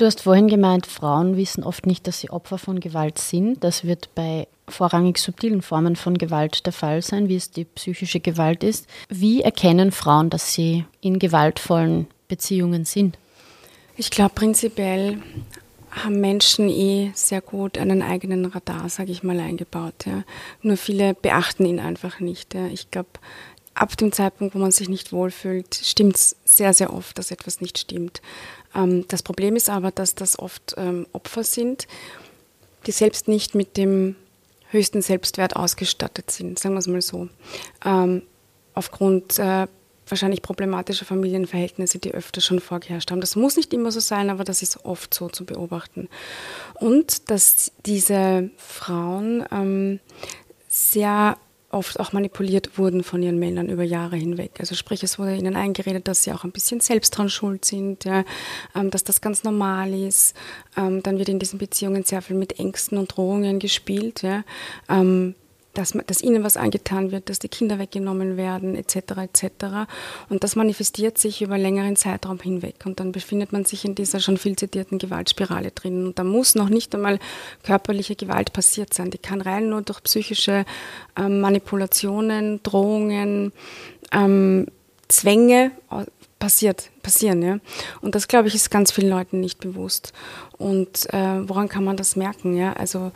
Du 0.00 0.06
hast 0.06 0.22
vorhin 0.22 0.48
gemeint, 0.48 0.86
Frauen 0.86 1.36
wissen 1.36 1.62
oft 1.62 1.84
nicht, 1.84 2.06
dass 2.06 2.20
sie 2.20 2.30
Opfer 2.30 2.56
von 2.56 2.80
Gewalt 2.80 3.18
sind. 3.18 3.62
Das 3.62 3.84
wird 3.84 4.08
bei 4.14 4.48
vorrangig 4.66 5.18
subtilen 5.18 5.60
Formen 5.60 5.94
von 5.94 6.16
Gewalt 6.16 6.64
der 6.64 6.72
Fall 6.72 7.02
sein, 7.02 7.28
wie 7.28 7.36
es 7.36 7.50
die 7.50 7.66
psychische 7.66 8.18
Gewalt 8.18 8.64
ist. 8.64 8.86
Wie 9.10 9.42
erkennen 9.42 9.92
Frauen, 9.92 10.30
dass 10.30 10.54
sie 10.54 10.86
in 11.02 11.18
gewaltvollen 11.18 12.06
Beziehungen 12.28 12.86
sind? 12.86 13.18
Ich 13.98 14.10
glaube, 14.10 14.32
prinzipiell 14.34 15.18
haben 15.90 16.18
Menschen 16.18 16.70
eh 16.70 17.10
sehr 17.12 17.42
gut 17.42 17.76
einen 17.76 18.00
eigenen 18.00 18.46
Radar, 18.46 18.88
sage 18.88 19.12
ich 19.12 19.22
mal, 19.22 19.38
eingebaut. 19.38 20.06
Ja. 20.06 20.24
Nur 20.62 20.78
viele 20.78 21.12
beachten 21.12 21.66
ihn 21.66 21.78
einfach 21.78 22.20
nicht. 22.20 22.54
Ja. 22.54 22.68
Ich 22.68 22.90
glaube, 22.90 23.10
ab 23.74 23.94
dem 23.98 24.12
Zeitpunkt, 24.12 24.54
wo 24.54 24.58
man 24.60 24.70
sich 24.70 24.88
nicht 24.88 25.12
wohlfühlt, 25.12 25.74
stimmt 25.74 26.16
es 26.16 26.36
sehr, 26.46 26.72
sehr 26.72 26.94
oft, 26.94 27.18
dass 27.18 27.30
etwas 27.30 27.60
nicht 27.60 27.78
stimmt. 27.78 28.22
Ähm, 28.74 29.06
das 29.08 29.22
Problem 29.22 29.56
ist 29.56 29.70
aber, 29.70 29.90
dass 29.90 30.14
das 30.14 30.38
oft 30.38 30.74
ähm, 30.76 31.06
Opfer 31.12 31.44
sind, 31.44 31.86
die 32.86 32.92
selbst 32.92 33.28
nicht 33.28 33.54
mit 33.54 33.76
dem 33.76 34.16
höchsten 34.70 35.02
Selbstwert 35.02 35.56
ausgestattet 35.56 36.30
sind, 36.30 36.58
sagen 36.58 36.74
wir 36.74 36.78
es 36.78 36.86
mal 36.86 37.02
so. 37.02 37.28
Ähm, 37.84 38.22
aufgrund 38.74 39.38
äh, 39.38 39.66
wahrscheinlich 40.08 40.42
problematischer 40.42 41.04
Familienverhältnisse, 41.04 41.98
die 41.98 42.12
öfter 42.12 42.40
schon 42.40 42.60
vorgeherrscht 42.60 43.10
haben. 43.10 43.20
Das 43.20 43.36
muss 43.36 43.56
nicht 43.56 43.72
immer 43.72 43.92
so 43.92 44.00
sein, 44.00 44.30
aber 44.30 44.44
das 44.44 44.62
ist 44.62 44.84
oft 44.84 45.14
so 45.14 45.28
zu 45.28 45.44
beobachten. 45.44 46.08
Und 46.74 47.30
dass 47.30 47.72
diese 47.86 48.50
Frauen 48.56 49.44
ähm, 49.52 50.00
sehr 50.68 51.36
oft 51.70 52.00
auch 52.00 52.12
manipuliert 52.12 52.78
wurden 52.78 53.02
von 53.02 53.22
ihren 53.22 53.38
Männern 53.38 53.68
über 53.68 53.82
Jahre 53.82 54.16
hinweg. 54.16 54.52
Also 54.58 54.74
sprich, 54.74 55.02
es 55.02 55.18
wurde 55.18 55.36
ihnen 55.36 55.56
eingeredet, 55.56 56.08
dass 56.08 56.24
sie 56.24 56.32
auch 56.32 56.44
ein 56.44 56.52
bisschen 56.52 56.80
selbst 56.80 57.10
dran 57.10 57.28
schuld 57.28 57.64
sind, 57.64 58.04
ja, 58.04 58.24
ähm, 58.74 58.90
dass 58.90 59.04
das 59.04 59.20
ganz 59.20 59.44
normal 59.44 59.94
ist. 59.94 60.34
Ähm, 60.76 61.02
dann 61.02 61.18
wird 61.18 61.28
in 61.28 61.38
diesen 61.38 61.58
Beziehungen 61.58 62.04
sehr 62.04 62.22
viel 62.22 62.36
mit 62.36 62.58
Ängsten 62.58 62.98
und 62.98 63.16
Drohungen 63.16 63.58
gespielt. 63.58 64.22
Ja. 64.22 64.44
Ähm, 64.88 65.34
dass, 65.80 65.94
dass 66.06 66.20
ihnen 66.20 66.44
was 66.44 66.56
angetan 66.56 67.10
wird, 67.10 67.30
dass 67.30 67.38
die 67.38 67.48
Kinder 67.48 67.78
weggenommen 67.78 68.36
werden, 68.36 68.74
etc. 68.76 68.96
etc. 69.16 69.44
Und 70.28 70.44
das 70.44 70.54
manifestiert 70.54 71.16
sich 71.16 71.40
über 71.40 71.56
längeren 71.56 71.96
Zeitraum 71.96 72.38
hinweg. 72.38 72.76
Und 72.84 73.00
dann 73.00 73.12
befindet 73.12 73.52
man 73.52 73.64
sich 73.64 73.84
in 73.84 73.94
dieser 73.94 74.20
schon 74.20 74.36
viel 74.36 74.56
zitierten 74.56 74.98
Gewaltspirale 74.98 75.70
drin. 75.70 76.06
Und 76.06 76.18
da 76.18 76.24
muss 76.24 76.54
noch 76.54 76.68
nicht 76.68 76.94
einmal 76.94 77.18
körperliche 77.62 78.14
Gewalt 78.14 78.52
passiert 78.52 78.92
sein. 78.92 79.10
Die 79.10 79.18
kann 79.18 79.40
rein 79.40 79.70
nur 79.70 79.80
durch 79.80 80.02
psychische 80.02 80.66
ähm, 81.16 81.40
Manipulationen, 81.40 82.62
Drohungen, 82.62 83.52
ähm, 84.12 84.66
Zwänge 85.08 85.72
passiert, 86.38 86.90
passieren. 87.02 87.42
Ja? 87.42 87.58
Und 88.00 88.14
das, 88.14 88.28
glaube 88.28 88.48
ich, 88.48 88.54
ist 88.54 88.70
ganz 88.70 88.92
vielen 88.92 89.10
Leuten 89.10 89.40
nicht 89.40 89.60
bewusst. 89.60 90.12
Und 90.58 91.12
äh, 91.12 91.48
woran 91.48 91.68
kann 91.68 91.84
man 91.84 91.96
das 91.96 92.16
merken? 92.16 92.56
Ja? 92.56 92.72
Also 92.72 93.12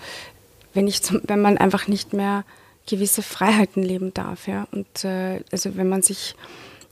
wenn, 0.74 0.86
ich 0.86 1.02
zum, 1.02 1.20
wenn 1.24 1.40
man 1.40 1.58
einfach 1.58 1.88
nicht 1.88 2.12
mehr 2.12 2.44
gewisse 2.86 3.22
Freiheiten 3.22 3.82
leben 3.82 4.12
darf. 4.12 4.46
Ja? 4.46 4.66
Und 4.72 5.04
äh, 5.04 5.40
also 5.50 5.76
wenn 5.76 5.88
man 5.88 6.02
sich 6.02 6.34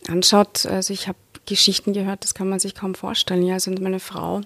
anschaut, 0.09 0.67
also 0.67 0.93
ich 0.93 1.09
habe 1.09 1.19
Geschichten 1.47 1.93
gehört, 1.93 2.25
das 2.25 2.35
kann 2.35 2.49
man 2.49 2.61
sich 2.61 2.75
kaum 2.75 2.95
vorstellen. 2.95 3.45
Ja? 3.45 3.55
Also 3.55 3.71
meine 3.73 4.01
Frau, 4.01 4.41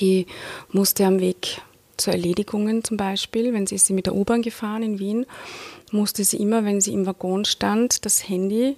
die 0.00 0.26
musste 0.72 1.04
am 1.04 1.20
Weg 1.20 1.60
zu 1.96 2.10
Erledigungen 2.10 2.84
zum 2.84 2.96
Beispiel, 2.96 3.52
wenn 3.52 3.66
sie 3.66 3.74
ist 3.74 3.86
sie 3.86 3.92
mit 3.92 4.06
der 4.06 4.14
U-Bahn 4.14 4.42
gefahren 4.42 4.82
in 4.82 4.98
Wien, 4.98 5.26
musste 5.90 6.24
sie 6.24 6.36
immer, 6.36 6.64
wenn 6.64 6.80
sie 6.80 6.92
im 6.92 7.06
Waggon 7.06 7.44
stand, 7.44 8.04
das 8.04 8.28
Handy 8.28 8.76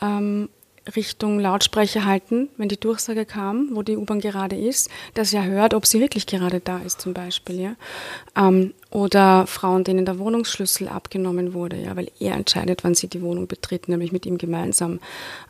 ähm, 0.00 0.48
Richtung 0.96 1.38
Lautsprecher 1.38 2.04
halten, 2.04 2.48
wenn 2.56 2.68
die 2.68 2.80
Durchsage 2.80 3.26
kam, 3.26 3.68
wo 3.72 3.82
die 3.82 3.96
U-Bahn 3.96 4.20
gerade 4.20 4.56
ist, 4.56 4.88
dass 5.14 5.32
er 5.32 5.44
hört, 5.44 5.74
ob 5.74 5.86
sie 5.86 6.00
wirklich 6.00 6.26
gerade 6.26 6.60
da 6.60 6.78
ist 6.78 7.00
zum 7.00 7.12
Beispiel. 7.12 7.60
Ja? 7.60 7.76
Ähm, 8.36 8.72
oder 8.90 9.46
Frauen, 9.46 9.84
denen 9.84 10.04
der 10.04 10.18
Wohnungsschlüssel 10.18 10.88
abgenommen 10.88 11.52
wurde, 11.52 11.76
ja, 11.76 11.96
weil 11.96 12.10
er 12.18 12.34
entscheidet, 12.34 12.82
wann 12.82 12.94
sie 12.94 13.08
die 13.08 13.22
Wohnung 13.22 13.46
betreten, 13.46 13.92
nämlich 13.92 14.10
mit 14.10 14.26
ihm 14.26 14.38
gemeinsam. 14.38 15.00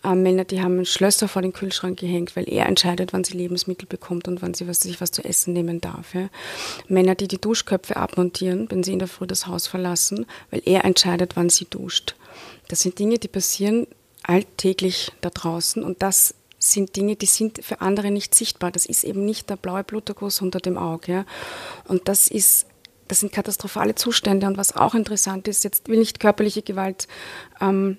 Ähm, 0.04 0.22
Männer, 0.22 0.44
die 0.44 0.62
haben 0.62 0.84
Schlösser 0.84 1.28
vor 1.28 1.42
den 1.42 1.52
Kühlschrank 1.52 1.98
gehängt, 1.98 2.34
weil 2.34 2.48
er 2.48 2.66
entscheidet, 2.66 3.12
wann 3.12 3.24
sie 3.24 3.36
Lebensmittel 3.36 3.86
bekommt 3.86 4.26
und 4.28 4.42
wann 4.42 4.54
sie 4.54 4.66
was, 4.66 4.80
sich 4.80 5.00
was 5.00 5.12
zu 5.12 5.24
essen 5.24 5.54
nehmen 5.54 5.80
darf. 5.80 6.14
Ja? 6.14 6.28
Männer, 6.88 7.14
die 7.14 7.28
die 7.28 7.40
Duschköpfe 7.40 7.96
abmontieren, 7.96 8.70
wenn 8.70 8.82
sie 8.82 8.92
in 8.92 8.98
der 8.98 9.08
Früh 9.08 9.26
das 9.26 9.46
Haus 9.46 9.68
verlassen, 9.68 10.26
weil 10.50 10.62
er 10.66 10.84
entscheidet, 10.84 11.36
wann 11.36 11.48
sie 11.48 11.66
duscht. 11.70 12.16
Das 12.68 12.80
sind 12.80 12.98
Dinge, 12.98 13.18
die 13.18 13.28
passieren 13.28 13.86
alltäglich 14.22 15.12
da 15.20 15.30
draußen 15.30 15.82
und 15.82 16.02
das 16.02 16.34
sind 16.60 16.94
Dinge, 16.94 17.16
die 17.16 17.26
sind 17.26 17.64
für 17.64 17.80
andere 17.80 18.10
nicht 18.10 18.34
sichtbar. 18.34 18.70
Das 18.70 18.84
ist 18.84 19.02
eben 19.04 19.24
nicht 19.24 19.48
der 19.48 19.56
blaue 19.56 19.82
Bluterguss 19.82 20.42
unter 20.42 20.60
dem 20.60 20.76
Auge. 20.76 21.12
Ja. 21.12 21.24
Und 21.88 22.06
das 22.06 22.28
ist, 22.28 22.66
das 23.08 23.20
sind 23.20 23.32
katastrophale 23.32 23.94
Zustände. 23.94 24.46
Und 24.46 24.58
was 24.58 24.76
auch 24.76 24.94
interessant 24.94 25.48
ist, 25.48 25.64
jetzt 25.64 25.88
will 25.88 25.98
nicht 25.98 26.20
körperliche 26.20 26.60
Gewalt 26.60 27.08
ähm, 27.62 27.96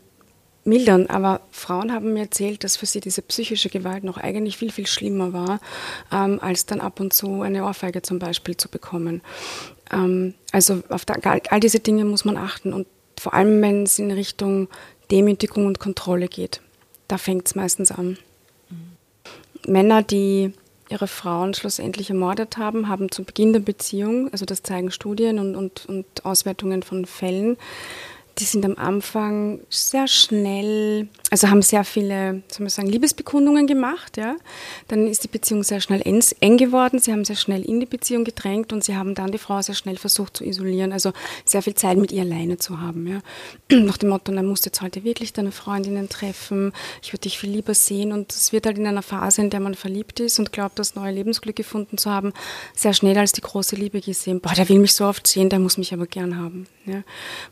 mildern, 0.63 1.07
aber 1.07 1.41
Frauen 1.49 1.91
haben 1.91 2.13
mir 2.13 2.21
erzählt, 2.21 2.63
dass 2.63 2.77
für 2.77 2.85
sie 2.85 2.99
diese 2.99 3.23
psychische 3.23 3.69
Gewalt 3.69 4.03
noch 4.03 4.17
eigentlich 4.17 4.57
viel, 4.57 4.71
viel 4.71 4.85
schlimmer 4.85 5.33
war, 5.33 5.59
ähm, 6.11 6.39
als 6.39 6.67
dann 6.67 6.81
ab 6.81 6.99
und 6.99 7.13
zu 7.13 7.41
eine 7.41 7.65
Ohrfeige 7.65 8.03
zum 8.03 8.19
Beispiel 8.19 8.55
zu 8.55 8.69
bekommen. 8.69 9.21
Ähm, 9.91 10.35
also 10.51 10.83
auf 10.89 11.05
da, 11.05 11.15
all 11.49 11.59
diese 11.59 11.79
Dinge 11.79 12.05
muss 12.05 12.25
man 12.25 12.37
achten 12.37 12.73
und 12.73 12.85
vor 13.19 13.33
allem, 13.33 13.61
wenn 13.61 13.83
es 13.83 13.99
in 13.99 14.11
Richtung 14.11 14.67
Demütigung 15.11 15.65
und 15.65 15.79
Kontrolle 15.79 16.27
geht. 16.27 16.61
Da 17.07 17.17
fängt 17.17 17.47
es 17.47 17.55
meistens 17.55 17.91
an. 17.91 18.17
Mhm. 18.69 19.71
Männer, 19.71 20.01
die 20.01 20.53
ihre 20.89 21.07
Frauen 21.07 21.53
schlussendlich 21.53 22.09
ermordet 22.09 22.57
haben, 22.57 22.89
haben 22.89 23.11
zu 23.11 23.23
Beginn 23.23 23.53
der 23.53 23.61
Beziehung, 23.61 24.31
also 24.31 24.45
das 24.45 24.61
zeigen 24.61 24.91
Studien 24.91 25.39
und, 25.39 25.55
und, 25.55 25.85
und 25.85 26.05
Auswertungen 26.25 26.83
von 26.83 27.05
Fällen, 27.05 27.57
die 28.37 28.45
sind 28.45 28.65
am 28.65 28.75
Anfang 28.77 29.59
sehr 29.69 30.07
schnell, 30.07 31.07
also 31.29 31.49
haben 31.49 31.61
sehr 31.61 31.83
viele, 31.83 32.41
soll 32.47 32.61
man 32.61 32.69
sagen, 32.69 32.87
Liebesbekundungen 32.87 33.67
gemacht. 33.67 34.17
Ja. 34.17 34.35
Dann 34.87 35.05
ist 35.07 35.23
die 35.23 35.27
Beziehung 35.27 35.63
sehr 35.63 35.81
schnell 35.81 36.01
eng 36.01 36.57
geworden. 36.57 36.99
Sie 36.99 37.11
haben 37.11 37.25
sehr 37.25 37.35
schnell 37.35 37.63
in 37.63 37.79
die 37.79 37.85
Beziehung 37.85 38.23
gedrängt 38.23 38.73
und 38.73 38.83
sie 38.83 38.95
haben 38.95 39.15
dann 39.15 39.31
die 39.31 39.37
Frau 39.37 39.61
sehr 39.61 39.75
schnell 39.75 39.97
versucht 39.97 40.37
zu 40.37 40.45
isolieren, 40.45 40.91
also 40.93 41.11
sehr 41.45 41.61
viel 41.61 41.75
Zeit 41.75 41.97
mit 41.97 42.11
ihr 42.11 42.21
alleine 42.21 42.57
zu 42.57 42.79
haben. 42.79 43.07
Ja. 43.07 43.21
Nach 43.77 43.97
dem 43.97 44.09
Motto, 44.09 44.31
dann 44.31 44.45
musst 44.45 44.65
jetzt 44.65 44.81
heute 44.81 45.03
wirklich 45.03 45.33
deine 45.33 45.51
Freundinnen 45.51 46.09
treffen, 46.09 46.71
ich 47.03 47.13
würde 47.13 47.21
dich 47.21 47.37
viel 47.37 47.51
lieber 47.51 47.73
sehen. 47.73 48.11
Und 48.11 48.31
es 48.31 48.53
wird 48.53 48.65
halt 48.65 48.77
in 48.77 48.87
einer 48.87 49.03
Phase, 49.03 49.41
in 49.41 49.49
der 49.49 49.59
man 49.59 49.75
verliebt 49.75 50.19
ist 50.19 50.39
und 50.39 50.51
glaubt, 50.51 50.79
das 50.79 50.95
neue 50.95 51.11
Lebensglück 51.11 51.55
gefunden 51.55 51.97
zu 51.97 52.09
haben, 52.09 52.33
sehr 52.75 52.93
schnell 52.93 53.17
als 53.17 53.33
die 53.33 53.41
große 53.41 53.75
Liebe 53.75 54.01
gesehen. 54.01 54.39
Boah, 54.39 54.53
der 54.53 54.67
will 54.69 54.79
mich 54.79 54.93
so 54.93 55.05
oft 55.05 55.27
sehen, 55.27 55.49
der 55.49 55.59
muss 55.59 55.77
mich 55.77 55.93
aber 55.93 56.07
gern 56.07 56.37
haben. 56.37 56.65
Ja. 56.85 57.03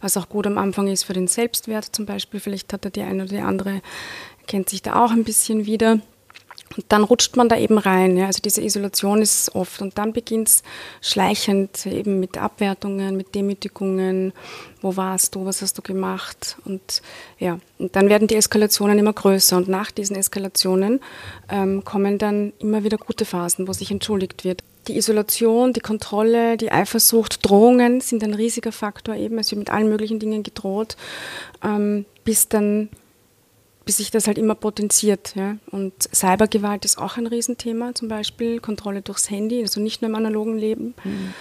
Was 0.01 0.17
auch 0.17 0.29
gut 0.29 0.47
am 0.47 0.57
Anfang 0.57 0.68
Anfang 0.69 0.87
ist 0.87 1.03
für 1.03 1.13
den 1.13 1.27
Selbstwert 1.27 1.85
zum 1.85 2.05
Beispiel. 2.05 2.39
Vielleicht 2.39 2.71
hat 2.73 2.85
er 2.85 2.91
die 2.91 3.01
eine 3.01 3.23
oder 3.23 3.33
die 3.33 3.41
andere, 3.41 3.81
kennt 4.47 4.69
sich 4.69 4.81
da 4.81 5.03
auch 5.03 5.11
ein 5.11 5.23
bisschen 5.23 5.65
wieder. 5.65 5.99
Und 6.77 6.85
dann 6.89 7.03
rutscht 7.03 7.35
man 7.35 7.49
da 7.49 7.57
eben 7.57 7.79
rein. 7.79 8.15
Ja. 8.15 8.27
Also 8.27 8.41
diese 8.43 8.61
Isolation 8.61 9.23
ist 9.23 9.55
oft. 9.55 9.81
Und 9.81 9.97
dann 9.97 10.13
beginnt 10.13 10.49
es 10.49 10.63
schleichend 11.01 11.87
eben 11.87 12.19
mit 12.19 12.37
Abwertungen, 12.37 13.17
mit 13.17 13.33
Demütigungen. 13.33 14.33
Wo 14.81 14.95
warst 14.95 15.33
du? 15.33 15.45
Was 15.45 15.63
hast 15.63 15.79
du 15.79 15.81
gemacht? 15.81 16.57
Und 16.65 17.01
ja, 17.39 17.59
und 17.79 17.95
dann 17.95 18.09
werden 18.09 18.27
die 18.27 18.35
Eskalationen 18.35 18.99
immer 18.99 19.13
größer. 19.13 19.57
Und 19.57 19.67
nach 19.67 19.89
diesen 19.89 20.15
Eskalationen 20.15 20.99
ähm, 21.49 21.83
kommen 21.83 22.19
dann 22.19 22.53
immer 22.59 22.83
wieder 22.83 22.97
gute 22.97 23.25
Phasen, 23.25 23.67
wo 23.67 23.73
sich 23.73 23.89
entschuldigt 23.89 24.43
wird 24.43 24.61
die 24.89 24.97
Isolation, 24.97 25.71
die 25.71 25.79
Kontrolle, 25.79 26.57
die 26.57 26.71
Eifersucht, 26.71 27.47
Drohungen 27.47 28.01
sind 28.01 28.23
ein 28.23 28.33
riesiger 28.33 28.71
Faktor 28.71 29.15
eben. 29.15 29.37
Es 29.37 29.51
wird 29.51 29.59
mit 29.59 29.69
allen 29.69 29.87
möglichen 29.87 30.19
Dingen 30.19 30.41
gedroht, 30.43 30.97
ähm, 31.63 32.05
bis 32.23 32.49
dann, 32.49 32.89
bis 33.85 33.97
sich 33.97 34.09
das 34.09 34.25
halt 34.25 34.39
immer 34.39 34.55
potenziert. 34.55 35.35
Ja. 35.35 35.57
Und 35.71 35.93
Cybergewalt 36.13 36.85
ist 36.85 36.97
auch 36.97 37.17
ein 37.17 37.27
Riesenthema, 37.27 37.93
zum 37.93 38.07
Beispiel 38.07 38.59
Kontrolle 38.59 39.03
durchs 39.03 39.29
Handy, 39.29 39.61
also 39.61 39.79
nicht 39.79 40.01
nur 40.01 40.09
im 40.09 40.15
analogen 40.15 40.57
Leben. 40.57 40.95
Mhm. 41.03 41.33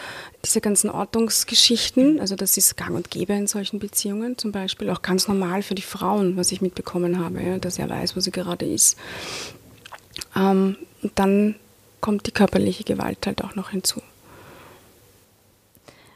Diese 0.44 0.60
ganzen 0.60 0.90
Ortungsgeschichten, 0.90 2.20
also 2.20 2.36
das 2.36 2.56
ist 2.58 2.76
gang 2.76 2.94
und 2.94 3.10
gäbe 3.10 3.32
in 3.32 3.46
solchen 3.46 3.78
Beziehungen, 3.78 4.36
zum 4.36 4.52
Beispiel 4.52 4.90
auch 4.90 5.02
ganz 5.02 5.26
normal 5.26 5.62
für 5.62 5.74
die 5.74 5.82
Frauen, 5.82 6.36
was 6.36 6.52
ich 6.52 6.60
mitbekommen 6.60 7.18
habe, 7.18 7.42
ja, 7.42 7.58
dass 7.58 7.78
er 7.78 7.88
weiß, 7.88 8.14
wo 8.14 8.20
sie 8.20 8.30
gerade 8.30 8.66
ist. 8.66 8.98
Ähm, 10.36 10.76
und 11.02 11.12
dann 11.14 11.54
kommt 12.00 12.26
die 12.26 12.32
körperliche 12.32 12.84
Gewalt 12.84 13.26
halt 13.26 13.42
auch 13.44 13.54
noch 13.54 13.70
hinzu. 13.70 14.00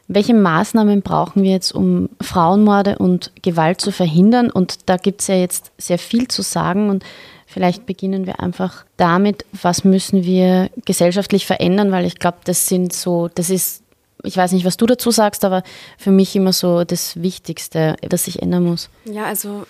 Welche 0.07 0.33
Maßnahmen 0.33 1.01
brauchen 1.01 1.43
wir 1.43 1.51
jetzt, 1.51 1.73
um 1.73 2.09
Frauenmorde 2.21 2.97
und 2.97 3.31
Gewalt 3.41 3.79
zu 3.79 3.91
verhindern? 3.91 4.51
Und 4.51 4.89
da 4.89 4.97
gibt 4.97 5.21
es 5.21 5.27
ja 5.27 5.35
jetzt 5.35 5.71
sehr 5.77 5.97
viel 5.97 6.27
zu 6.27 6.41
sagen 6.41 6.89
und 6.89 7.03
vielleicht 7.47 7.85
beginnen 7.85 8.25
wir 8.25 8.39
einfach 8.39 8.85
damit, 8.97 9.45
was 9.61 9.83
müssen 9.83 10.25
wir 10.25 10.69
gesellschaftlich 10.85 11.45
verändern, 11.45 11.91
weil 11.91 12.05
ich 12.05 12.19
glaube, 12.19 12.39
das 12.43 12.67
sind 12.67 12.91
so, 12.91 13.29
das 13.33 13.49
ist 13.49 13.82
ich 14.23 14.37
weiß 14.37 14.53
nicht, 14.53 14.65
was 14.65 14.77
du 14.77 14.85
dazu 14.85 15.11
sagst, 15.11 15.43
aber 15.43 15.63
für 15.97 16.11
mich 16.11 16.35
immer 16.35 16.53
so 16.53 16.85
das 16.85 17.21
Wichtigste, 17.21 17.97
das 18.01 18.23
sich 18.23 18.41
ändern 18.41 18.63
muss. 18.63 18.89
Ja, 19.03 19.25
also 19.25 19.65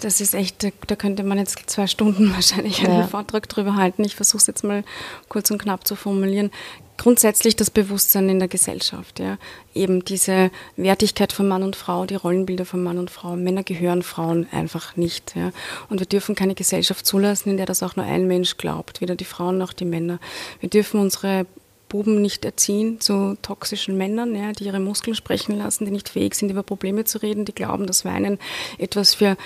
das 0.00 0.22
ist 0.22 0.34
echt, 0.34 0.72
da 0.86 0.96
könnte 0.96 1.22
man 1.22 1.38
jetzt 1.38 1.58
zwei 1.66 1.86
Stunden 1.86 2.32
wahrscheinlich 2.34 2.82
einen 2.84 3.00
ja. 3.00 3.06
Vortrag 3.06 3.48
drüber 3.48 3.76
halten. 3.76 4.02
Ich 4.04 4.16
versuche 4.16 4.38
es 4.38 4.46
jetzt 4.46 4.64
mal 4.64 4.82
kurz 5.28 5.50
und 5.50 5.58
knapp 5.58 5.86
zu 5.86 5.94
formulieren. 5.94 6.50
Grundsätzlich 6.96 7.56
das 7.56 7.70
Bewusstsein 7.70 8.28
in 8.28 8.38
der 8.38 8.48
Gesellschaft, 8.48 9.18
ja. 9.18 9.36
Eben 9.74 10.04
diese 10.04 10.50
Wertigkeit 10.76 11.32
von 11.32 11.48
Mann 11.48 11.62
und 11.62 11.74
Frau, 11.74 12.06
die 12.06 12.14
Rollenbilder 12.14 12.64
von 12.64 12.82
Mann 12.82 12.98
und 12.98 13.10
Frau. 13.10 13.34
Männer 13.34 13.62
gehören 13.62 14.02
Frauen 14.02 14.46
einfach 14.52 14.96
nicht, 14.96 15.34
ja. 15.34 15.52
Und 15.90 15.98
wir 16.00 16.06
dürfen 16.06 16.34
keine 16.34 16.54
Gesellschaft 16.54 17.04
zulassen, 17.04 17.50
in 17.50 17.56
der 17.56 17.66
das 17.66 17.82
auch 17.82 17.96
nur 17.96 18.06
ein 18.06 18.26
Mensch 18.26 18.56
glaubt, 18.56 19.00
weder 19.00 19.16
die 19.16 19.24
Frauen 19.24 19.58
noch 19.58 19.72
die 19.72 19.84
Männer. 19.84 20.18
Wir 20.60 20.70
dürfen 20.70 21.00
unsere 21.00 21.46
Buben 21.92 22.22
nicht 22.22 22.46
erziehen 22.46 23.00
zu 23.02 23.36
toxischen 23.42 23.98
Männern, 23.98 24.34
ja, 24.34 24.52
die 24.52 24.64
ihre 24.64 24.80
Muskeln 24.80 25.14
sprechen 25.14 25.58
lassen, 25.58 25.84
die 25.84 25.90
nicht 25.90 26.08
fähig 26.08 26.34
sind, 26.34 26.50
über 26.50 26.62
Probleme 26.62 27.04
zu 27.04 27.18
reden, 27.18 27.44
die 27.44 27.54
glauben, 27.54 27.86
dass 27.86 28.06
Weinen 28.06 28.38
etwas 28.78 29.12
für 29.12 29.36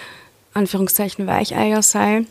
Anführungszeichen 0.54 1.26
Weicheier 1.26 1.82
sei, 1.82 2.24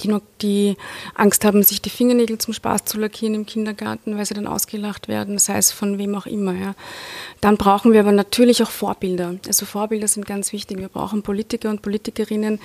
die, 0.00 0.06
noch, 0.06 0.20
die 0.42 0.76
Angst 1.16 1.44
haben, 1.44 1.64
sich 1.64 1.82
die 1.82 1.90
Fingernägel 1.90 2.38
zum 2.38 2.54
Spaß 2.54 2.84
zu 2.84 3.00
lackieren 3.00 3.34
im 3.34 3.44
Kindergarten, 3.44 4.16
weil 4.16 4.26
sie 4.26 4.34
dann 4.34 4.46
ausgelacht 4.46 5.08
werden, 5.08 5.38
sei 5.38 5.58
es 5.58 5.72
von 5.72 5.98
wem 5.98 6.14
auch 6.14 6.26
immer. 6.26 6.52
Ja. 6.52 6.76
Dann 7.40 7.56
brauchen 7.56 7.92
wir 7.92 7.98
aber 7.98 8.12
natürlich 8.12 8.62
auch 8.62 8.70
Vorbilder. 8.70 9.34
Also 9.48 9.66
Vorbilder 9.66 10.06
sind 10.06 10.24
ganz 10.24 10.52
wichtig. 10.52 10.78
Wir 10.78 10.88
brauchen 10.88 11.24
Politiker 11.24 11.68
und 11.68 11.82
Politikerinnen, 11.82 12.60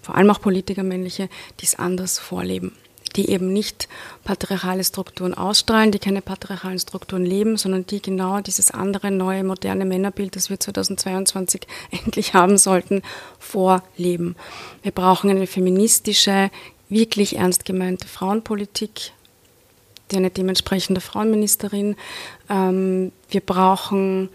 vor 0.00 0.14
allem 0.14 0.30
auch 0.30 0.40
Politiker 0.40 0.84
männliche, 0.84 1.28
die 1.58 1.64
es 1.64 1.74
anders 1.74 2.20
vorleben 2.20 2.70
die 3.16 3.30
eben 3.30 3.52
nicht 3.52 3.88
patriarchale 4.24 4.84
Strukturen 4.84 5.34
ausstrahlen, 5.34 5.92
die 5.92 5.98
keine 5.98 6.22
patriarchalen 6.22 6.78
Strukturen 6.78 7.24
leben, 7.24 7.56
sondern 7.56 7.86
die 7.86 8.00
genau 8.00 8.40
dieses 8.40 8.70
andere 8.70 9.10
neue 9.10 9.44
moderne 9.44 9.84
Männerbild, 9.84 10.36
das 10.36 10.50
wir 10.50 10.60
2022 10.60 11.62
endlich 11.90 12.34
haben 12.34 12.58
sollten, 12.58 13.02
vorleben. 13.38 14.36
Wir 14.82 14.92
brauchen 14.92 15.30
eine 15.30 15.46
feministische, 15.46 16.50
wirklich 16.88 17.36
ernst 17.36 17.64
gemeinte 17.64 18.08
Frauenpolitik, 18.08 19.12
die 20.10 20.16
eine 20.16 20.30
dementsprechende 20.30 21.00
Frauenministerin. 21.00 21.96
Ähm, 22.48 23.12
wir 23.30 23.40
brauchen 23.40 24.28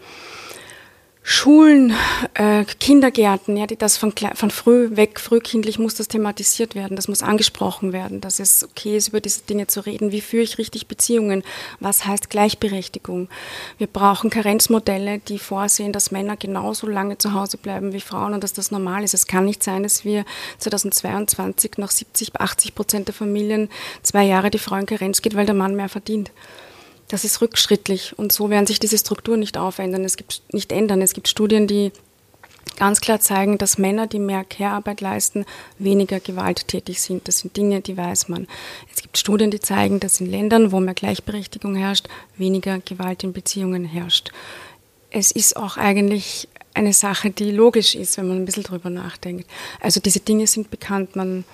Schulen, 1.28 1.92
äh, 2.34 2.64
Kindergärten, 2.78 3.56
ja, 3.56 3.66
die 3.66 3.74
das 3.74 3.96
von, 3.96 4.12
von 4.34 4.50
früh 4.52 4.96
weg, 4.96 5.18
frühkindlich 5.18 5.76
muss 5.76 5.96
das 5.96 6.06
thematisiert 6.06 6.76
werden, 6.76 6.94
das 6.94 7.08
muss 7.08 7.20
angesprochen 7.24 7.92
werden, 7.92 8.20
dass 8.20 8.38
es 8.38 8.62
okay 8.62 8.96
ist, 8.96 9.08
über 9.08 9.20
diese 9.20 9.42
Dinge 9.42 9.66
zu 9.66 9.84
reden. 9.84 10.12
Wie 10.12 10.20
führe 10.20 10.44
ich 10.44 10.56
richtig 10.56 10.86
Beziehungen? 10.86 11.42
Was 11.80 12.06
heißt 12.06 12.30
Gleichberechtigung? 12.30 13.28
Wir 13.76 13.88
brauchen 13.88 14.30
Karenzmodelle, 14.30 15.18
die 15.18 15.40
vorsehen, 15.40 15.92
dass 15.92 16.12
Männer 16.12 16.36
genauso 16.36 16.86
lange 16.86 17.18
zu 17.18 17.32
Hause 17.32 17.56
bleiben 17.56 17.92
wie 17.92 18.00
Frauen 18.00 18.32
und 18.32 18.44
dass 18.44 18.52
das 18.52 18.70
normal 18.70 19.02
ist. 19.02 19.12
Es 19.12 19.26
kann 19.26 19.46
nicht 19.46 19.64
sein, 19.64 19.82
dass 19.82 20.04
wir 20.04 20.24
2022 20.58 21.72
nach 21.78 21.90
70, 21.90 22.40
80 22.40 22.76
Prozent 22.76 23.08
der 23.08 23.14
Familien 23.16 23.68
zwei 24.04 24.22
Jahre 24.22 24.50
die 24.50 24.60
Frau 24.60 24.76
in 24.76 24.86
Karenz 24.86 25.22
geht, 25.22 25.34
weil 25.34 25.46
der 25.46 25.56
Mann 25.56 25.74
mehr 25.74 25.88
verdient. 25.88 26.30
Das 27.08 27.24
ist 27.24 27.40
rückschrittlich 27.40 28.18
und 28.18 28.32
so 28.32 28.50
werden 28.50 28.66
sich 28.66 28.80
diese 28.80 28.98
Strukturen 28.98 29.40
nicht 29.40 29.58
aufändern. 29.58 30.04
Es 30.04 30.16
gibt 30.16 30.42
nicht 30.52 30.72
ändern. 30.72 31.02
Es 31.02 31.12
gibt 31.12 31.28
Studien, 31.28 31.66
die 31.66 31.92
ganz 32.76 33.00
klar 33.00 33.20
zeigen, 33.20 33.58
dass 33.58 33.78
Männer, 33.78 34.06
die 34.06 34.18
mehr 34.18 34.44
Care-Arbeit 34.44 35.00
leisten, 35.00 35.44
weniger 35.78 36.20
gewalttätig 36.20 37.00
sind. 37.00 37.28
Das 37.28 37.38
sind 37.38 37.56
Dinge, 37.56 37.80
die 37.80 37.96
weiß 37.96 38.28
man. 38.28 38.46
Es 38.92 39.02
gibt 39.02 39.16
Studien, 39.18 39.50
die 39.50 39.60
zeigen, 39.60 40.00
dass 40.00 40.20
in 40.20 40.30
Ländern, 40.30 40.72
wo 40.72 40.80
mehr 40.80 40.94
Gleichberechtigung 40.94 41.74
herrscht, 41.74 42.08
weniger 42.36 42.80
Gewalt 42.80 43.22
in 43.24 43.32
Beziehungen 43.32 43.84
herrscht. 43.84 44.30
Es 45.10 45.30
ist 45.30 45.56
auch 45.56 45.76
eigentlich 45.76 46.48
eine 46.74 46.92
Sache, 46.92 47.30
die 47.30 47.50
logisch 47.52 47.94
ist, 47.94 48.18
wenn 48.18 48.28
man 48.28 48.36
ein 48.38 48.44
bisschen 48.44 48.64
drüber 48.64 48.90
nachdenkt. 48.90 49.48
Also 49.80 50.00
diese 50.00 50.20
Dinge 50.20 50.46
sind 50.46 50.70
bekannt, 50.70 51.16
man 51.16 51.44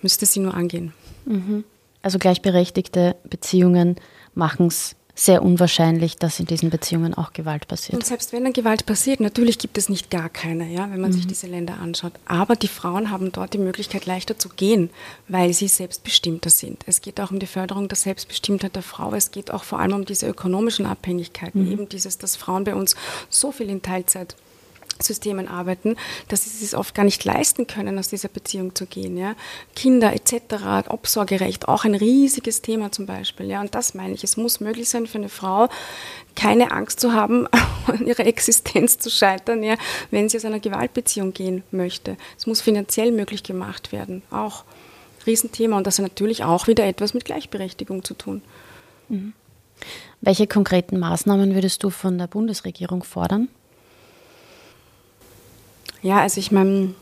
müsste 0.00 0.24
sie 0.24 0.40
nur 0.40 0.54
angehen. 0.54 0.94
Mhm. 1.26 1.64
Also 2.00 2.18
gleichberechtigte 2.18 3.16
Beziehungen 3.28 3.96
machen 4.34 4.66
es 4.66 4.96
sehr 5.14 5.42
unwahrscheinlich, 5.42 6.16
dass 6.16 6.40
in 6.40 6.46
diesen 6.46 6.70
Beziehungen 6.70 7.12
auch 7.12 7.34
Gewalt 7.34 7.68
passiert. 7.68 7.94
Und 7.94 8.06
selbst 8.06 8.32
wenn 8.32 8.44
dann 8.44 8.54
Gewalt 8.54 8.86
passiert, 8.86 9.20
natürlich 9.20 9.58
gibt 9.58 9.76
es 9.76 9.90
nicht 9.90 10.10
gar 10.10 10.30
keine, 10.30 10.72
ja, 10.72 10.90
wenn 10.90 11.00
man 11.00 11.10
mhm. 11.10 11.14
sich 11.14 11.26
diese 11.26 11.46
Länder 11.46 11.78
anschaut. 11.80 12.12
Aber 12.24 12.56
die 12.56 12.68
Frauen 12.68 13.10
haben 13.10 13.30
dort 13.30 13.52
die 13.52 13.58
Möglichkeit, 13.58 14.06
leichter 14.06 14.38
zu 14.38 14.48
gehen, 14.48 14.88
weil 15.28 15.52
sie 15.52 15.68
selbstbestimmter 15.68 16.48
sind. 16.48 16.82
Es 16.86 17.02
geht 17.02 17.20
auch 17.20 17.30
um 17.30 17.40
die 17.40 17.46
Förderung 17.46 17.88
der 17.88 17.96
Selbstbestimmtheit 17.96 18.74
der 18.74 18.82
Frau. 18.82 19.12
Es 19.12 19.30
geht 19.30 19.50
auch 19.50 19.64
vor 19.64 19.80
allem 19.80 19.92
um 19.92 20.04
diese 20.06 20.26
ökonomischen 20.26 20.86
Abhängigkeiten, 20.86 21.66
mhm. 21.66 21.72
eben 21.72 21.88
dieses, 21.90 22.16
dass 22.16 22.36
Frauen 22.36 22.64
bei 22.64 22.74
uns 22.74 22.96
so 23.28 23.52
viel 23.52 23.68
in 23.68 23.82
Teilzeit 23.82 24.34
Systemen 25.02 25.48
arbeiten, 25.48 25.96
dass 26.28 26.44
sie 26.44 26.64
es 26.64 26.74
oft 26.74 26.94
gar 26.94 27.04
nicht 27.04 27.24
leisten 27.24 27.66
können, 27.66 27.98
aus 27.98 28.08
dieser 28.08 28.28
Beziehung 28.28 28.74
zu 28.74 28.86
gehen. 28.86 29.16
Ja. 29.16 29.34
Kinder 29.74 30.12
etc., 30.12 30.88
Obsorgerecht, 30.88 31.68
auch 31.68 31.84
ein 31.84 31.94
riesiges 31.94 32.62
Thema 32.62 32.92
zum 32.92 33.06
Beispiel. 33.06 33.46
Ja. 33.46 33.60
Und 33.60 33.74
das 33.74 33.94
meine 33.94 34.14
ich, 34.14 34.24
es 34.24 34.36
muss 34.36 34.60
möglich 34.60 34.88
sein 34.88 35.06
für 35.06 35.18
eine 35.18 35.28
Frau, 35.28 35.68
keine 36.34 36.72
Angst 36.72 37.00
zu 37.00 37.12
haben, 37.12 37.46
an 37.86 38.06
ihrer 38.06 38.26
Existenz 38.26 38.98
zu 38.98 39.10
scheitern, 39.10 39.62
ja, 39.62 39.76
wenn 40.10 40.28
sie 40.28 40.36
aus 40.36 40.44
einer 40.44 40.60
Gewaltbeziehung 40.60 41.32
gehen 41.32 41.62
möchte. 41.70 42.16
Es 42.38 42.46
muss 42.46 42.60
finanziell 42.60 43.12
möglich 43.12 43.42
gemacht 43.42 43.92
werden, 43.92 44.22
auch 44.30 44.64
Riesenthema. 45.26 45.76
Und 45.76 45.86
das 45.86 45.98
hat 45.98 46.04
natürlich 46.04 46.44
auch 46.44 46.66
wieder 46.66 46.84
etwas 46.84 47.14
mit 47.14 47.24
Gleichberechtigung 47.24 48.04
zu 48.04 48.14
tun. 48.14 48.42
Mhm. 49.08 49.32
Welche 50.20 50.46
konkreten 50.46 50.98
Maßnahmen 50.98 51.54
würdest 51.54 51.82
du 51.82 51.90
von 51.90 52.18
der 52.18 52.28
Bundesregierung 52.28 53.02
fordern? 53.02 53.48
Ja, 56.02 56.20
also 56.20 56.40
ich 56.40 56.50
meine, 56.50 56.94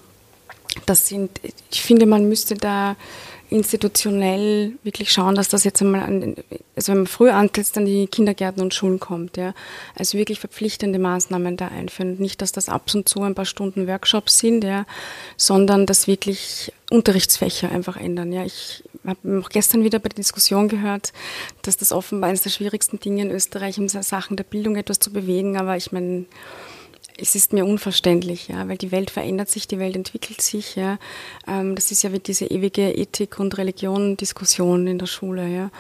das 0.87 1.09
sind, 1.09 1.40
ich 1.71 1.83
finde, 1.83 2.07
man 2.07 2.28
müsste 2.28 2.54
da 2.54 2.97
institutionell 3.50 4.75
wirklich 4.85 5.12
schauen, 5.12 5.35
dass 5.35 5.49
das 5.49 5.64
jetzt 5.64 5.83
einmal 5.83 6.02
an, 6.02 6.37
also 6.76 6.92
wenn 6.92 6.99
man 6.99 7.07
früh 7.09 7.30
ansetzt, 7.30 7.76
an 7.76 7.85
die 7.85 8.07
Kindergärten 8.07 8.62
und 8.62 8.73
Schulen 8.73 9.00
kommt, 9.00 9.37
ja. 9.37 9.54
Also 9.97 10.16
wirklich 10.16 10.38
verpflichtende 10.38 11.00
Maßnahmen 11.00 11.57
da 11.57 11.66
einführen. 11.66 12.16
Nicht, 12.19 12.42
dass 12.42 12.52
das 12.52 12.69
ab 12.69 12.88
und 12.95 13.09
zu 13.09 13.23
ein 13.23 13.35
paar 13.35 13.47
Stunden 13.47 13.88
Workshops 13.88 14.38
sind, 14.38 14.62
ja, 14.62 14.87
sondern 15.37 15.85
dass 15.85 16.07
wirklich 16.07 16.73
Unterrichtsfächer 16.90 17.73
einfach 17.73 17.97
ändern, 17.97 18.33
ja. 18.33 18.45
Ich 18.45 18.85
habe 19.04 19.42
auch 19.42 19.49
gestern 19.49 19.83
wieder 19.83 19.99
bei 19.99 20.11
der 20.11 20.16
Diskussion 20.16 20.69
gehört, 20.69 21.12
dass 21.62 21.76
das 21.76 21.90
offenbar 21.90 22.30
eines 22.30 22.42
der 22.42 22.50
schwierigsten 22.50 23.00
Dinge 23.00 23.23
in 23.23 23.30
Österreich 23.33 23.78
in 23.78 23.88
Sachen 23.88 24.37
der 24.37 24.45
Bildung 24.45 24.76
etwas 24.76 25.00
zu 25.00 25.12
bewegen, 25.12 25.57
aber 25.57 25.76
ich 25.76 25.90
meine, 25.90 26.26
es 27.21 27.35
ist 27.35 27.53
mir 27.53 27.65
unverständlich, 27.65 28.49
ja, 28.49 28.69
weil 28.69 28.79
die 28.79 28.93
Welt 28.93 29.11
verändert 29.11 29.49
sich, 29.49 29.69
die 29.69 29.79
Welt 29.79 29.97
entwickelt 29.97 30.41
sich, 30.41 30.76
ja. 30.76 30.99
Ähm, 31.47 31.75
das 31.75 31.91
ist 31.91 32.02
ja 32.02 32.13
wie 32.13 32.19
diese 32.19 32.47
ewige 32.47 32.93
Ethik- 32.93 33.39
und 33.39 33.59
Religion-Diskussion 33.59 34.87
in 34.87 34.99
der 34.99 35.06
Schule, 35.06 35.47
ja 35.47 35.71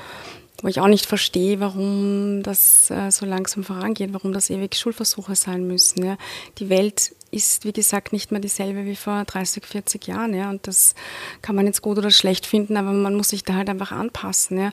wo 0.62 0.68
ich 0.68 0.80
auch 0.80 0.88
nicht 0.88 1.06
verstehe, 1.06 1.60
warum 1.60 2.42
das 2.42 2.90
äh, 2.90 3.10
so 3.10 3.24
langsam 3.24 3.64
vorangeht, 3.64 4.12
warum 4.12 4.32
das 4.32 4.50
ewig 4.50 4.74
Schulversuche 4.74 5.34
sein 5.34 5.66
müssen. 5.66 6.04
Ja. 6.04 6.18
Die 6.58 6.68
Welt 6.68 7.14
ist, 7.30 7.64
wie 7.64 7.72
gesagt, 7.72 8.12
nicht 8.12 8.30
mehr 8.30 8.40
dieselbe 8.40 8.84
wie 8.84 8.96
vor 8.96 9.24
30, 9.24 9.64
40 9.64 10.06
Jahren. 10.06 10.34
Ja. 10.34 10.50
Und 10.50 10.66
das 10.66 10.94
kann 11.40 11.56
man 11.56 11.66
jetzt 11.66 11.80
gut 11.80 11.98
oder 11.98 12.10
schlecht 12.10 12.46
finden, 12.46 12.76
aber 12.76 12.92
man 12.92 13.14
muss 13.14 13.30
sich 13.30 13.44
da 13.44 13.54
halt 13.54 13.70
einfach 13.70 13.92
anpassen. 13.92 14.58
Ja. 14.58 14.72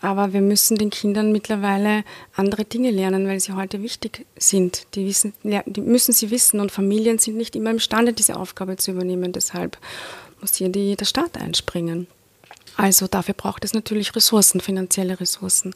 Aber 0.00 0.32
wir 0.32 0.40
müssen 0.40 0.76
den 0.76 0.90
Kindern 0.90 1.30
mittlerweile 1.30 2.04
andere 2.34 2.64
Dinge 2.64 2.90
lernen, 2.90 3.28
weil 3.28 3.40
sie 3.40 3.52
heute 3.52 3.82
wichtig 3.82 4.26
sind. 4.36 4.86
Die, 4.94 5.06
wissen, 5.06 5.34
die 5.42 5.80
müssen 5.80 6.12
sie 6.12 6.30
wissen 6.30 6.58
und 6.60 6.72
Familien 6.72 7.18
sind 7.18 7.36
nicht 7.36 7.54
immer 7.54 7.70
imstande, 7.70 8.12
diese 8.12 8.36
Aufgabe 8.36 8.76
zu 8.76 8.90
übernehmen. 8.90 9.32
Deshalb 9.32 9.78
muss 10.40 10.54
hier 10.54 10.68
die, 10.68 10.96
der 10.96 11.04
Staat 11.04 11.36
einspringen. 11.36 12.08
Also 12.78 13.08
dafür 13.08 13.34
braucht 13.34 13.64
es 13.64 13.74
natürlich 13.74 14.14
Ressourcen, 14.14 14.60
finanzielle 14.60 15.18
Ressourcen. 15.18 15.74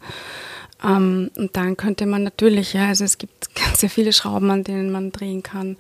Ähm, 0.85 1.31
und 1.37 1.57
dann 1.57 1.77
könnte 1.77 2.07
man 2.07 2.23
natürlich, 2.23 2.75
ja, 2.75 2.87
also 2.87 3.05
es 3.05 3.19
gibt 3.19 3.55
ganz 3.57 3.81
sehr 3.81 3.91
viele 3.91 4.13
Schrauben, 4.13 4.51
an 4.51 4.65
denen 4.65 4.91
man 4.93 5.11
drehen 5.11 5.43
kann. 5.43 5.77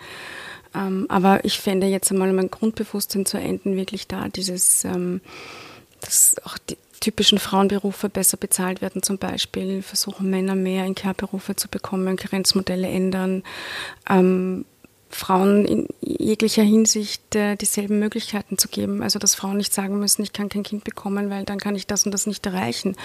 Ähm, 0.74 1.06
aber 1.08 1.44
ich 1.44 1.60
fände 1.60 1.86
jetzt 1.86 2.10
einmal 2.10 2.32
mein 2.32 2.50
Grundbewusstsein 2.50 3.24
zu 3.24 3.38
enden 3.38 3.76
wirklich 3.76 4.08
da, 4.08 4.28
dieses, 4.28 4.84
ähm, 4.84 5.20
dass 6.00 6.34
auch 6.44 6.58
die 6.58 6.76
typischen 6.98 7.38
Frauenberufe 7.38 8.08
besser 8.08 8.36
bezahlt 8.36 8.82
werden 8.82 9.02
zum 9.02 9.18
Beispiel, 9.18 9.82
versuchen 9.82 10.28
Männer 10.28 10.56
mehr 10.56 10.86
in 10.86 10.96
Care-Berufe 10.96 11.54
zu 11.54 11.68
bekommen, 11.68 12.16
Grenzmodelle 12.16 12.88
ändern, 12.88 13.44
ähm, 14.10 14.64
Frauen 15.12 15.64
in 15.66 15.88
jeglicher 16.00 16.62
Hinsicht 16.62 17.34
äh, 17.34 17.56
dieselben 17.56 17.98
Möglichkeiten 17.98 18.56
zu 18.56 18.68
geben. 18.68 19.02
Also 19.02 19.18
dass 19.18 19.34
Frauen 19.34 19.58
nicht 19.58 19.74
sagen 19.74 19.98
müssen, 19.98 20.22
ich 20.22 20.32
kann 20.32 20.48
kein 20.48 20.62
Kind 20.62 20.84
bekommen, 20.84 21.30
weil 21.30 21.44
dann 21.44 21.58
kann 21.58 21.76
ich 21.76 21.86
das 21.86 22.04
und 22.06 22.12
das 22.12 22.26
nicht 22.26 22.44
erreichen. 22.46 22.96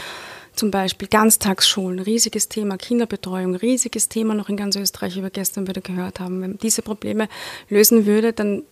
Zum 0.56 0.72
Beispiel 0.72 1.08
Ganztagsschulen, 1.08 2.00
riesiges 2.00 2.48
Thema, 2.48 2.78
Kinderbetreuung, 2.78 3.56
riesiges 3.56 4.10
Thema 4.10 4.34
noch 4.34 4.50
in 4.50 4.58
ganz 4.58 4.76
Österreich, 4.76 5.22
wir 5.22 5.30
gestern 5.30 5.67
wieder 5.67 5.82
gehört 5.82 6.20
haben. 6.20 6.41
Wenn 6.41 6.52
man 6.52 6.60
diese 6.60 6.82
Probleme 6.82 7.28
lösen 7.70 8.06
würde, 8.06 8.34
dann 8.34 8.63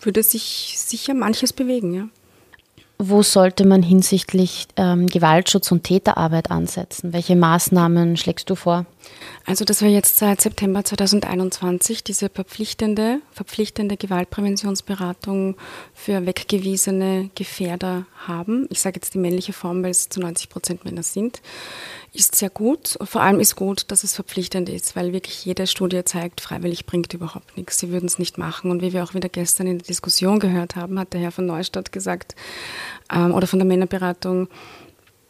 würde 0.00 0.22
sich 0.22 0.74
sicher 0.78 1.14
manches 1.14 1.52
bewegen. 1.52 1.94
Ja. 1.94 2.08
Wo 2.98 3.22
sollte 3.22 3.66
man 3.66 3.82
hinsichtlich 3.82 4.68
ähm, 4.76 5.06
Gewaltschutz 5.06 5.70
und 5.70 5.84
Täterarbeit 5.84 6.50
ansetzen? 6.50 7.12
Welche 7.12 7.36
Maßnahmen 7.36 8.16
schlägst 8.16 8.48
du 8.48 8.54
vor? 8.54 8.86
Also, 9.44 9.64
dass 9.64 9.80
wir 9.80 9.90
jetzt 9.90 10.16
seit 10.16 10.40
September 10.40 10.82
2021 10.82 12.02
diese 12.02 12.28
verpflichtende, 12.28 13.20
verpflichtende 13.32 13.96
Gewaltpräventionsberatung 13.96 15.56
für 15.94 16.26
weggewiesene 16.26 17.30
Gefährder 17.34 18.06
haben. 18.26 18.66
Ich 18.70 18.80
sage 18.80 18.96
jetzt 18.96 19.14
die 19.14 19.18
männliche 19.18 19.52
Form, 19.52 19.82
weil 19.82 19.90
es 19.90 20.08
zu 20.08 20.18
90 20.20 20.48
Prozent 20.48 20.84
Männer 20.84 21.02
sind. 21.02 21.42
Ist 22.12 22.34
sehr 22.34 22.50
gut. 22.50 22.96
Vor 23.02 23.20
allem 23.20 23.40
ist 23.40 23.56
gut, 23.56 23.90
dass 23.90 24.02
es 24.02 24.14
verpflichtend 24.14 24.68
ist, 24.68 24.96
weil 24.96 25.12
wirklich 25.12 25.44
jede 25.44 25.66
Studie 25.66 26.02
zeigt, 26.02 26.40
freiwillig 26.40 26.86
bringt 26.86 27.12
überhaupt 27.12 27.56
nichts. 27.56 27.78
Sie 27.78 27.90
würden 27.90 28.06
es 28.06 28.18
nicht 28.18 28.38
machen. 28.38 28.70
Und 28.70 28.82
wie 28.82 28.92
wir 28.92 29.04
auch 29.04 29.14
wieder 29.14 29.28
gestern 29.28 29.66
in 29.66 29.78
der 29.78 29.86
Diskussion 29.86 30.40
gehört 30.40 30.76
haben, 30.76 30.98
hat 30.98 31.12
der 31.12 31.20
Herr 31.20 31.32
von 31.32 31.46
Neustadt 31.46 31.92
gesagt, 31.92 32.34
ähm, 33.12 33.34
oder 33.34 33.46
von 33.46 33.58
der 33.58 33.66
Männerberatung, 33.66 34.48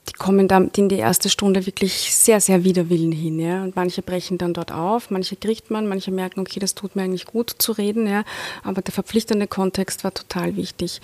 die 0.09 0.13
kommen 0.13 0.49
dann 0.49 0.71
in 0.77 0.89
die 0.89 0.99
erste 0.99 1.29
Stunde 1.29 1.67
wirklich 1.67 2.15
sehr, 2.15 2.41
sehr 2.41 2.65
widerwillen 2.65 3.13
hin. 3.13 3.41
Ja? 3.41 3.63
Und 3.63 3.77
manche 3.77 4.03
brechen 4.03 4.39
dann 4.39 4.55
dort 4.55 4.73
auf, 4.73 5.11
manche 5.11 5.37
kriegt 5.37 5.71
man, 5.71 5.89
manche 5.89 6.11
merken, 6.11 6.41
okay, 6.41 6.61
das 6.61 6.75
tut 6.75 6.97
mir 6.97 7.03
eigentlich 7.03 7.27
gut 7.27 7.55
zu 7.59 7.73
reden, 7.73 8.07
ja? 8.07 8.25
aber 8.63 8.83
der 8.83 8.93
verpflichtende 8.93 9.47
Kontext 9.47 10.05
war 10.05 10.15
total 10.15 10.57
wichtig. 10.57 11.01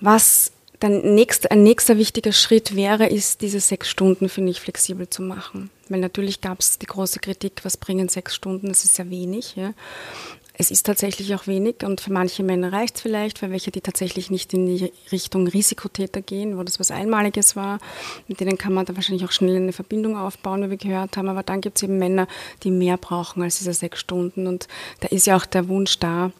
Was 0.00 0.52
dann 0.82 1.14
nächst, 1.14 1.50
ein 1.50 1.62
nächster 1.62 1.96
wichtiger 1.96 2.32
Schritt 2.32 2.74
wäre, 2.74 3.06
ist, 3.06 3.40
diese 3.40 3.60
sechs 3.60 3.88
Stunden, 3.88 4.28
finde 4.28 4.50
ich, 4.50 4.60
flexibel 4.60 5.08
zu 5.08 5.22
machen. 5.22 5.70
Weil 5.88 6.00
natürlich 6.00 6.40
gab 6.40 6.60
es 6.60 6.78
die 6.78 6.86
große 6.86 7.20
Kritik, 7.20 7.60
was 7.62 7.76
bringen 7.76 8.08
sechs 8.08 8.34
Stunden, 8.34 8.68
das 8.68 8.84
ist 8.84 8.98
ja 8.98 9.08
wenig. 9.08 9.54
Ja? 9.54 9.74
Es 10.54 10.70
ist 10.70 10.84
tatsächlich 10.84 11.34
auch 11.34 11.46
wenig 11.46 11.76
und 11.82 12.02
für 12.02 12.12
manche 12.12 12.42
Männer 12.42 12.72
reicht 12.72 12.96
es 12.96 13.02
vielleicht, 13.02 13.38
für 13.38 13.50
welche, 13.50 13.70
die 13.70 13.80
tatsächlich 13.80 14.30
nicht 14.30 14.52
in 14.52 14.66
die 14.66 14.92
Richtung 15.10 15.46
Risikotäter 15.46 16.20
gehen, 16.20 16.58
wo 16.58 16.62
das 16.62 16.78
was 16.78 16.90
Einmaliges 16.90 17.56
war. 17.56 17.78
Mit 18.28 18.40
denen 18.40 18.58
kann 18.58 18.74
man 18.74 18.84
da 18.84 18.94
wahrscheinlich 18.94 19.24
auch 19.24 19.32
schnell 19.32 19.56
eine 19.56 19.72
Verbindung 19.72 20.16
aufbauen, 20.16 20.62
wie 20.64 20.70
wir 20.70 20.76
gehört 20.76 21.16
haben. 21.16 21.28
Aber 21.28 21.42
dann 21.42 21.62
gibt 21.62 21.78
es 21.78 21.82
eben 21.82 21.98
Männer, 21.98 22.28
die 22.64 22.70
mehr 22.70 22.98
brauchen 22.98 23.42
als 23.42 23.58
diese 23.58 23.72
sechs 23.72 24.00
Stunden. 24.00 24.46
Und 24.46 24.68
da 25.00 25.08
ist 25.08 25.26
ja 25.26 25.36
auch 25.36 25.46
der 25.46 25.68
Wunsch 25.68 25.98
da, 25.98 26.32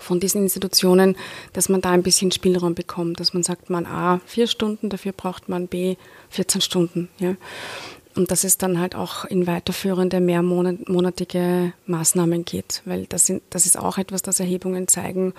von 0.00 0.20
diesen 0.20 0.42
Institutionen, 0.42 1.16
dass 1.52 1.68
man 1.68 1.80
da 1.80 1.90
ein 1.90 2.02
bisschen 2.02 2.30
Spielraum 2.30 2.74
bekommt, 2.74 3.20
dass 3.20 3.32
man 3.32 3.42
sagt, 3.42 3.70
man 3.70 3.86
A, 3.86 4.20
vier 4.26 4.46
Stunden, 4.46 4.90
dafür 4.90 5.12
braucht 5.12 5.48
man 5.48 5.68
B, 5.68 5.96
14 6.30 6.60
Stunden. 6.60 7.08
Ja. 7.18 7.36
Und 8.16 8.30
dass 8.30 8.44
es 8.44 8.58
dann 8.58 8.80
halt 8.80 8.94
auch 8.94 9.24
in 9.24 9.46
weiterführende 9.46 10.20
mehrmonatige 10.20 11.72
Maßnahmen 11.86 12.44
geht, 12.44 12.82
weil 12.84 13.06
das, 13.06 13.26
sind, 13.26 13.42
das 13.50 13.66
ist 13.66 13.78
auch 13.78 13.98
etwas, 13.98 14.22
das 14.22 14.40
Erhebungen 14.40 14.88
zeigen. 14.88 15.34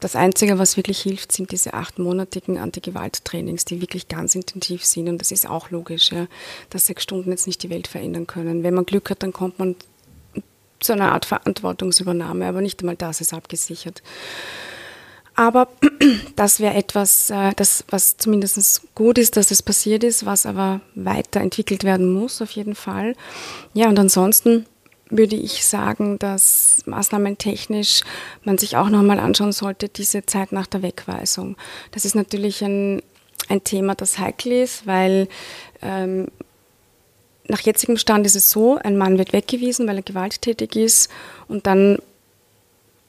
Das 0.00 0.16
Einzige, 0.16 0.58
was 0.58 0.76
wirklich 0.76 1.00
hilft, 1.00 1.32
sind 1.32 1.52
diese 1.52 1.74
achtmonatigen 1.74 2.58
Antigewalttrainings, 2.58 3.64
die 3.64 3.80
wirklich 3.80 4.08
ganz 4.08 4.34
intensiv 4.34 4.84
sind. 4.84 5.08
Und 5.08 5.20
das 5.20 5.32
ist 5.32 5.48
auch 5.48 5.70
logisch, 5.70 6.12
ja, 6.12 6.26
dass 6.70 6.86
sechs 6.86 7.02
Stunden 7.02 7.30
jetzt 7.30 7.46
nicht 7.46 7.62
die 7.62 7.70
Welt 7.70 7.88
verändern 7.88 8.26
können. 8.26 8.62
Wenn 8.62 8.74
man 8.74 8.84
Glück 8.84 9.10
hat, 9.10 9.22
dann 9.22 9.32
kommt 9.32 9.58
man 9.58 9.74
zu 10.80 10.92
einer 10.92 11.12
Art 11.12 11.24
Verantwortungsübernahme, 11.24 12.46
aber 12.46 12.60
nicht 12.60 12.80
einmal 12.80 12.96
das 12.96 13.20
ist 13.20 13.32
abgesichert. 13.32 14.02
Aber 15.36 15.68
das 16.36 16.60
wäre 16.60 16.74
etwas, 16.74 17.30
äh, 17.30 17.52
das, 17.54 17.84
was 17.88 18.16
zumindest 18.16 18.82
gut 18.94 19.18
ist, 19.18 19.36
dass 19.36 19.50
es 19.50 19.62
passiert 19.62 20.02
ist, 20.02 20.26
was 20.26 20.46
aber 20.46 20.80
weiterentwickelt 20.94 21.84
werden 21.84 22.12
muss, 22.12 22.42
auf 22.42 22.50
jeden 22.52 22.74
Fall. 22.74 23.14
Ja, 23.74 23.88
und 23.88 23.98
ansonsten 23.98 24.66
würde 25.08 25.36
ich 25.36 25.64
sagen, 25.64 26.18
dass 26.18 26.82
maßnahmentechnisch 26.86 28.00
man 28.42 28.58
sich 28.58 28.76
auch 28.76 28.88
nochmal 28.88 29.20
anschauen 29.20 29.52
sollte, 29.52 29.88
diese 29.88 30.26
Zeit 30.26 30.52
nach 30.52 30.66
der 30.66 30.82
Wegweisung. 30.82 31.56
Das 31.92 32.04
ist 32.04 32.16
natürlich 32.16 32.64
ein, 32.64 33.02
ein 33.48 33.62
Thema, 33.62 33.94
das 33.94 34.18
heikel 34.18 34.52
ist, 34.52 34.86
weil 34.86 35.28
ähm, 35.82 36.28
nach 37.46 37.60
jetzigem 37.60 37.98
Stand 37.98 38.26
ist 38.26 38.34
es 38.34 38.50
so, 38.50 38.78
ein 38.82 38.96
Mann 38.96 39.18
wird 39.18 39.32
weggewiesen, 39.32 39.86
weil 39.86 39.96
er 39.96 40.02
gewalttätig 40.02 40.74
ist 40.74 41.08
und 41.46 41.66
dann 41.66 41.98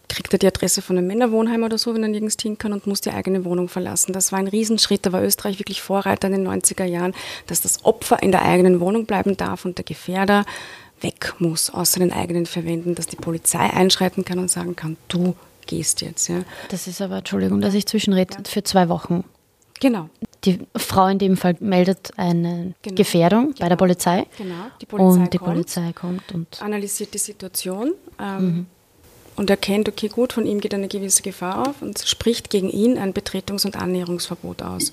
kriegt 0.10 0.34
er 0.34 0.40
die 0.40 0.48
Adresse 0.48 0.82
von 0.82 0.98
einem 0.98 1.08
Männerwohnheim 1.08 1.64
oder 1.64 1.78
so, 1.78 1.94
wenn 1.94 2.04
er 2.04 2.10
nirgends 2.10 2.38
hin 2.42 2.58
kann 2.58 2.74
und 2.74 2.88
muss 2.88 3.02
die 3.02 3.12
eigene 3.12 3.46
Wohnung 3.46 3.70
verlassen. 3.70 4.14
Das 4.14 4.32
war 4.32 4.40
ein 4.40 4.48
Riesenschritt. 4.48 5.06
Da 5.06 5.12
war 5.12 5.24
Österreich 5.24 5.60
wirklich 5.60 5.82
Vorreiter 5.82 6.28
in 6.28 6.34
den 6.34 6.48
90er 6.48 6.86
Jahren, 6.86 7.14
dass 7.48 7.62
das 7.62 7.84
Opfer 7.86 8.22
in 8.24 8.32
der 8.32 8.44
eigenen 8.44 8.80
Wohnung 8.80 9.06
bleiben 9.06 9.38
darf 9.38 9.66
und 9.66 9.78
der 9.78 9.86
Gefährder 9.86 10.46
weg 11.02 11.36
muss 11.40 11.70
aus 11.70 11.94
seinen 11.94 12.12
eigenen 12.12 12.46
Verwenden, 12.46 12.96
dass 12.96 13.08
die 13.08 13.18
Polizei 13.18 13.60
einschreiten 13.60 14.26
kann 14.26 14.40
und 14.40 14.50
sagen 14.50 14.76
kann, 14.76 14.98
du 15.10 15.36
gehst 15.68 16.02
jetzt. 16.02 16.28
Ja. 16.30 16.44
Das 16.70 16.88
ist 16.88 17.02
aber, 17.02 17.18
Entschuldigung, 17.18 17.62
dass 17.62 17.74
ich 17.74 17.86
zwischenrede, 17.86 18.34
ja. 18.36 18.44
für 18.46 18.64
zwei 18.64 18.90
Wochen. 18.90 19.24
Genau. 19.80 20.10
Die 20.44 20.60
Frau 20.76 21.08
in 21.08 21.20
dem 21.20 21.38
Fall 21.38 21.56
meldet 21.60 22.12
eine 22.18 22.74
genau. 22.82 22.96
Gefährdung 22.96 23.44
genau. 23.48 23.60
bei 23.60 23.68
der 23.68 23.70
genau. 23.70 23.78
Polizei. 23.78 24.26
Genau. 24.38 24.56
Die 24.82 24.86
Polizei 24.88 25.20
und 25.20 25.34
die 25.34 25.38
kommt, 25.38 25.52
Polizei 25.52 25.94
kommt 25.94 26.32
und 26.32 26.62
analysiert 26.64 27.14
die 27.14 27.20
Situation. 27.20 27.94
Ähm, 28.20 28.46
mhm 28.46 28.66
und 29.38 29.52
erkennt, 29.52 29.88
okay, 29.88 30.10
gut, 30.10 30.34
von 30.34 30.46
ihm 30.46 30.60
geht 30.60 30.74
eine 30.74 30.88
gewisse 30.88 31.22
Gefahr 31.22 31.70
auf 31.70 31.82
und 31.82 32.00
spricht 32.00 32.50
gegen 32.50 32.70
ihn 32.70 32.98
ein 32.98 33.14
Betretungs- 33.14 33.66
und 33.66 33.78
Annäherungsverbot 33.78 34.64
aus. 34.64 34.92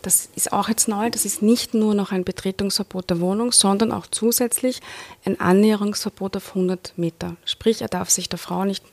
Das 0.00 0.28
ist 0.36 0.52
auch 0.52 0.68
jetzt 0.68 0.88
neu, 0.88 1.10
das 1.10 1.24
ist 1.24 1.42
nicht 1.42 1.74
nur 1.74 1.94
noch 1.94 2.12
ein 2.12 2.24
Betretungsverbot 2.24 3.10
der 3.10 3.20
Wohnung, 3.20 3.52
sondern 3.52 3.92
auch 3.92 4.06
zusätzlich 4.06 4.80
ein 5.24 5.38
Annäherungsverbot 5.38 6.36
auf 6.36 6.50
100 6.50 6.94
Meter. 6.96 7.36
Sprich, 7.44 7.82
er 7.82 7.88
darf 7.88 8.10
sich 8.10 8.28
der 8.28 8.38
Frau 8.38 8.64
nicht 8.64 8.84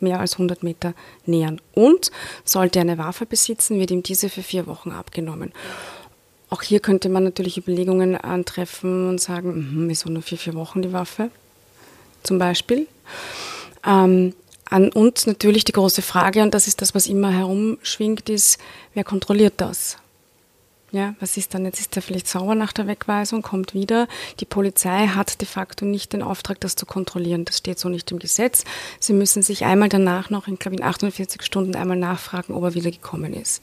mehr 0.00 0.20
als 0.20 0.34
100 0.34 0.62
Meter 0.62 0.94
nähern. 1.26 1.60
Und 1.74 2.12
sollte 2.44 2.78
er 2.78 2.82
eine 2.82 2.96
Waffe 2.96 3.26
besitzen, 3.26 3.80
wird 3.80 3.90
ihm 3.90 4.04
diese 4.04 4.28
für 4.28 4.44
vier 4.44 4.68
Wochen 4.68 4.92
abgenommen. 4.92 5.52
Auch 6.48 6.62
hier 6.62 6.78
könnte 6.78 7.08
man 7.08 7.24
natürlich 7.24 7.58
Überlegungen 7.58 8.16
antreffen 8.16 9.08
und 9.08 9.20
sagen, 9.20 9.82
mh, 9.84 9.88
wieso 9.88 10.08
nur 10.08 10.22
für 10.22 10.36
vier 10.36 10.54
Wochen 10.54 10.80
die 10.80 10.92
Waffe? 10.92 11.32
Zum 12.22 12.38
Beispiel. 12.38 12.86
Ähm, 13.88 14.34
an 14.70 14.90
uns 14.90 15.26
natürlich 15.26 15.64
die 15.64 15.72
große 15.72 16.02
Frage, 16.02 16.42
und 16.42 16.52
das 16.52 16.68
ist 16.68 16.82
das, 16.82 16.94
was 16.94 17.06
immer 17.06 17.30
herumschwingt, 17.30 18.28
ist, 18.28 18.58
wer 18.92 19.02
kontrolliert 19.02 19.54
das? 19.56 19.96
Ja, 20.90 21.14
was 21.20 21.36
ist 21.36 21.52
dann? 21.52 21.66
Jetzt 21.66 21.80
ist 21.80 21.96
er 21.96 22.02
vielleicht 22.02 22.28
sauer 22.28 22.54
nach 22.54 22.72
der 22.72 22.86
Wegweisung, 22.86 23.42
kommt 23.42 23.74
wieder. 23.74 24.08
Die 24.40 24.46
Polizei 24.46 25.08
hat 25.08 25.40
de 25.40 25.46
facto 25.46 25.84
nicht 25.84 26.14
den 26.14 26.22
Auftrag, 26.22 26.60
das 26.60 26.76
zu 26.76 26.86
kontrollieren. 26.86 27.44
Das 27.44 27.58
steht 27.58 27.78
so 27.78 27.90
nicht 27.90 28.10
im 28.10 28.18
Gesetz. 28.18 28.64
Sie 28.98 29.12
müssen 29.12 29.42
sich 29.42 29.66
einmal 29.66 29.90
danach 29.90 30.30
noch, 30.30 30.48
in, 30.48 30.58
glaube 30.58 30.76
in 30.76 30.82
48 30.82 31.42
Stunden 31.42 31.74
einmal 31.74 31.98
nachfragen, 31.98 32.54
ob 32.54 32.64
er 32.64 32.74
wieder 32.74 32.90
gekommen 32.90 33.34
ist. 33.34 33.62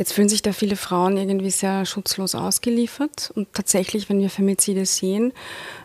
Jetzt 0.00 0.14
fühlen 0.14 0.30
sich 0.30 0.40
da 0.40 0.54
viele 0.54 0.76
Frauen 0.76 1.18
irgendwie 1.18 1.50
sehr 1.50 1.84
schutzlos 1.84 2.34
ausgeliefert. 2.34 3.30
Und 3.34 3.52
tatsächlich, 3.52 4.08
wenn 4.08 4.18
wir 4.18 4.30
Femizide 4.30 4.86
sehen 4.86 5.34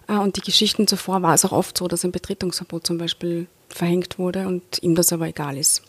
äh, 0.07 0.13
und 0.13 0.37
die 0.37 0.41
Geschichten 0.41 0.87
zuvor, 0.87 1.21
war 1.21 1.33
es 1.33 1.43
auch 1.43 1.51
oft 1.51 1.77
so, 1.77 1.89
dass 1.89 2.05
ein 2.05 2.13
Betretungsverbot 2.13 2.87
zum 2.87 2.97
Beispiel 2.97 3.47
verhängt 3.67 4.17
wurde 4.17 4.47
und 4.47 4.81
ihm 4.81 4.95
das 4.95 5.11
aber 5.11 5.27
egal 5.27 5.57
ist. 5.57 5.81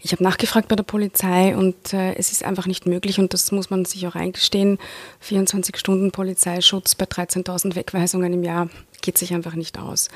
Ich 0.00 0.12
habe 0.12 0.22
nachgefragt 0.22 0.68
bei 0.68 0.76
der 0.76 0.84
Polizei 0.84 1.56
und 1.56 1.92
äh, 1.92 2.14
es 2.14 2.32
ist 2.32 2.44
einfach 2.44 2.66
nicht 2.66 2.86
möglich 2.86 3.18
und 3.18 3.32
das 3.32 3.52
muss 3.52 3.70
man 3.70 3.84
sich 3.84 4.06
auch 4.06 4.14
eingestehen. 4.14 4.78
24 5.20 5.76
Stunden 5.76 6.10
Polizeischutz 6.10 6.94
bei 6.94 7.06
13.000 7.06 7.74
Wegweisungen 7.74 8.32
im 8.32 8.42
Jahr 8.42 8.68
geht 9.02 9.18
sich 9.18 9.32
einfach 9.32 9.54
nicht 9.54 9.78
aus. 9.78 10.08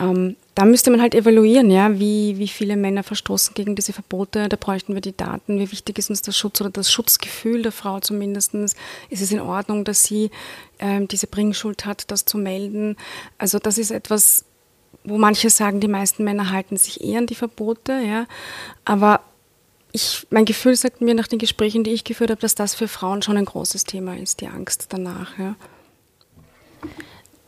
Ähm, 0.00 0.36
da 0.54 0.64
müsste 0.64 0.90
man 0.90 1.00
halt 1.00 1.14
evaluieren, 1.14 1.70
ja, 1.70 1.98
wie, 1.98 2.38
wie 2.38 2.48
viele 2.48 2.76
Männer 2.76 3.02
verstoßen 3.02 3.54
gegen 3.54 3.76
diese 3.76 3.92
Verbote. 3.92 4.48
Da 4.48 4.56
bräuchten 4.56 4.94
wir 4.94 5.00
die 5.00 5.16
Daten. 5.16 5.58
Wie 5.58 5.70
wichtig 5.70 5.98
ist 5.98 6.10
uns 6.10 6.22
der 6.22 6.32
Schutz 6.32 6.60
oder 6.60 6.70
das 6.70 6.90
Schutzgefühl 6.90 7.62
der 7.62 7.72
Frau 7.72 8.00
zumindest? 8.00 8.54
Ist 8.54 9.22
es 9.22 9.30
in 9.30 9.40
Ordnung, 9.40 9.84
dass 9.84 10.04
sie 10.04 10.30
ähm, 10.78 11.06
diese 11.08 11.26
Bringschuld 11.26 11.86
hat, 11.86 12.10
das 12.10 12.24
zu 12.24 12.38
melden? 12.38 12.96
Also 13.36 13.58
das 13.58 13.78
ist 13.78 13.90
etwas, 13.90 14.44
wo 15.04 15.18
manche 15.18 15.50
sagen, 15.50 15.80
die 15.80 15.88
meisten 15.88 16.24
Männer 16.24 16.50
halten 16.50 16.76
sich 16.76 17.02
eher 17.02 17.18
an 17.18 17.26
die 17.26 17.34
Verbote, 17.34 17.92
ja. 17.92 18.26
Aber 18.84 19.20
ich, 19.92 20.26
mein 20.30 20.44
Gefühl 20.44 20.76
sagt 20.76 21.00
mir 21.00 21.14
nach 21.14 21.28
den 21.28 21.38
Gesprächen, 21.38 21.84
die 21.84 21.92
ich 21.92 22.04
geführt 22.04 22.30
habe, 22.30 22.40
dass 22.40 22.54
das 22.54 22.74
für 22.74 22.88
Frauen 22.88 23.22
schon 23.22 23.36
ein 23.36 23.44
großes 23.44 23.84
Thema 23.84 24.16
ist, 24.16 24.40
die 24.40 24.48
Angst 24.48 24.86
danach, 24.90 25.38
ja. 25.38 25.56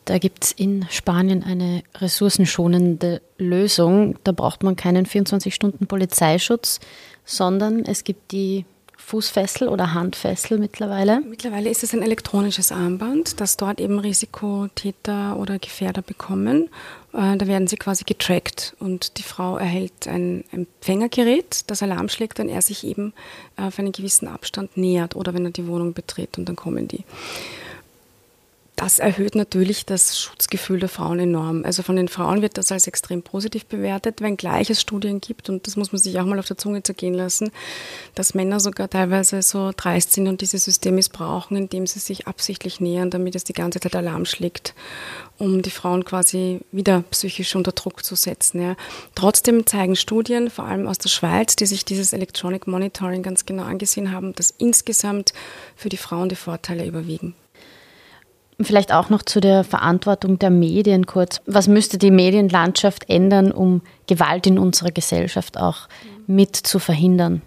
Da 0.05 0.19
gibt 0.19 0.45
es 0.45 0.53
in 0.53 0.87
Spanien 0.89 1.43
eine 1.43 1.83
ressourcenschonende 1.97 3.23
Lösung. 3.39 4.17
Da 4.23 4.31
braucht 4.31 4.63
man 4.63 4.77
keinen 4.77 5.05
24 5.05 5.53
Stunden 5.53 5.89
Polizeischutz, 5.89 6.79
sondern 7.25 7.85
es 7.85 8.05
gibt 8.05 8.31
die 8.31 8.65
Fußfessel 8.97 9.69
oder 9.69 9.95
Handfessel 9.95 10.59
mittlerweile? 10.59 11.21
Mittlerweile 11.21 11.71
ist 11.71 11.83
es 11.83 11.95
ein 11.95 12.03
elektronisches 12.03 12.73
Armband, 12.73 13.41
das 13.41 13.57
dort 13.57 13.81
eben 13.81 13.99
Risikotäter 13.99 15.37
oder 15.39 15.59
Gefährder 15.59 16.03
bekommen. 16.03 16.69
Äh, 17.13 17.37
da 17.37 17.47
werden 17.47 17.69
sie 17.69 17.77
quasi 17.77 18.05
getrackt 18.05 18.75
und 18.81 19.19
die 19.19 19.23
Frau 19.23 19.57
erhält 19.59 20.09
ein 20.09 20.45
Empfängergerät, 20.51 21.65
das 21.69 21.83
Alarm 21.83 22.09
schlägt, 22.09 22.39
wenn 22.39 22.49
er 22.49 22.63
sich 22.63 22.85
eben 22.85 23.13
auf 23.57 23.79
einen 23.79 23.93
gewissen 23.93 24.29
Abstand 24.29 24.77
nähert 24.77 25.15
oder 25.15 25.35
wenn 25.35 25.45
er 25.45 25.53
die 25.53 25.67
Wohnung 25.67 25.93
betritt 25.93 26.39
und 26.39 26.49
dann 26.49 26.57
kommen 26.57 26.89
die 26.89 27.05
das 28.77 28.99
erhöht 28.99 29.35
natürlich 29.35 29.87
das 29.87 30.21
Schutzgefühl 30.21 30.79
der 30.81 30.91
Frauen 30.91 31.19
enorm. 31.19 31.65
Also 31.65 31.83
von 31.83 31.97
den 31.97 32.09
Frauen 32.09 32.43
wird 32.43 32.59
das 32.59 32.71
als 32.71 32.87
extrem 32.87 33.23
positiv 33.23 33.65
bewertet, 33.65 34.21
wenngleich 34.21 34.69
es 34.69 34.83
Studien 34.83 35.23
gibt, 35.23 35.49
und 35.49 35.67
das 35.67 35.77
muss 35.77 35.93
man 35.93 35.99
sich 35.99 36.21
auch 36.21 36.27
mal 36.27 36.39
auf 36.39 36.47
der 36.47 36.59
Zunge 36.59 36.83
zergehen 36.83 37.15
lassen, 37.15 37.51
dass 38.15 38.35
Männer 38.35 38.61
sogar 38.61 38.91
teilweise 38.91 39.41
so 39.41 39.73
dreist 39.75 40.13
sind 40.13 40.29
und 40.29 40.43
dieses 40.43 40.65
System 40.65 40.97
missbrauchen, 40.97 41.57
indem 41.57 41.87
sie 41.87 42.01
sich 42.01 42.29
absichtlich 42.29 42.79
nähern, 42.79 43.11
damit 43.11 43.35
es 43.35 43.45
die 43.45 43.55
ganze 43.55 43.81
Zeit 43.81 43.97
Alarm 43.97 44.27
schlägt, 44.27 44.75
um 45.39 45.63
die 45.63 45.71
Frauen 45.71 46.05
quasi 46.05 46.61
wieder 46.71 47.03
psychisch 47.11 47.57
unter 47.57 47.73
Druck 47.73 48.05
zu 48.05 48.15
setzen. 48.15 48.61
Ja. 48.61 48.77
Trotzdem 49.15 49.67
zeigen 49.67 49.97
Studien, 49.97 50.51
vor 50.51 50.67
allem 50.67 50.87
aus 50.87 50.99
der 50.99 51.09
Schweiz, 51.09 51.57
die 51.57 51.67
sich 51.67 51.87
dieses 51.87 52.13
Electronic 52.13 52.67
Monitoring 52.67 53.23
ganz 53.23 53.47
genau 53.47 53.63
angesehen 53.65 54.13
haben, 54.13 54.35
dass 54.35 54.53
insgesamt 54.59 55.33
für 55.77 55.89
die 55.89 55.97
Frauen 55.97 56.29
die 56.29 56.37
Vorteile 56.37 56.85
überwiegen. 56.85 57.35
Vielleicht 58.61 58.91
auch 58.93 59.11
noch 59.11 59.23
zu 59.23 59.41
der 59.41 59.65
Verantwortung 59.65 60.39
der 60.39 60.51
Medien 60.51 61.07
kurz. 61.07 61.43
Was 61.47 61.69
müsste 61.69 61.99
die 61.99 62.11
Medienlandschaft 62.11 63.09
ändern, 63.09 63.53
um 63.53 63.83
Gewalt 64.07 64.47
in 64.47 64.59
unserer 64.59 64.91
Gesellschaft 64.91 65.59
auch 65.59 65.89
mit 66.27 66.57
zu 66.57 66.79
verhindern? 66.79 67.43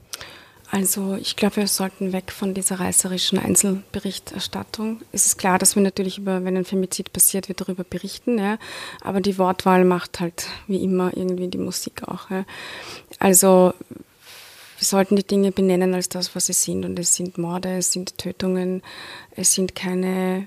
Also 0.71 1.15
ich 1.15 1.35
glaube, 1.35 1.57
wir 1.57 1.67
sollten 1.67 2.13
weg 2.13 2.31
von 2.31 2.53
dieser 2.53 2.79
reißerischen 2.79 3.39
Einzelberichterstattung. 3.39 5.01
Es 5.11 5.25
ist 5.25 5.39
klar, 5.39 5.57
dass 5.57 5.75
wir 5.75 5.81
natürlich 5.81 6.19
über, 6.19 6.45
wenn 6.45 6.55
ein 6.55 6.65
Femizid 6.65 7.11
passiert, 7.11 7.47
wir 7.47 7.55
darüber 7.55 7.83
berichten, 7.83 8.37
ja. 8.37 8.59
Aber 9.01 9.19
die 9.19 9.39
Wortwahl 9.39 9.83
macht 9.83 10.19
halt 10.19 10.45
wie 10.67 10.83
immer 10.83 11.11
irgendwie 11.17 11.47
die 11.47 11.57
Musik 11.57 12.07
auch. 12.07 12.29
Ja. 12.29 12.45
Also 13.17 13.73
wir 14.77 14.85
sollten 14.85 15.15
die 15.15 15.25
Dinge 15.25 15.51
benennen 15.51 15.95
als 15.95 16.07
das, 16.07 16.35
was 16.35 16.45
sie 16.45 16.53
sind. 16.53 16.85
Und 16.85 16.99
es 16.99 17.15
sind 17.15 17.39
Morde, 17.39 17.77
es 17.77 17.91
sind 17.91 18.19
Tötungen, 18.19 18.83
es 19.35 19.55
sind 19.55 19.73
keine 19.73 20.45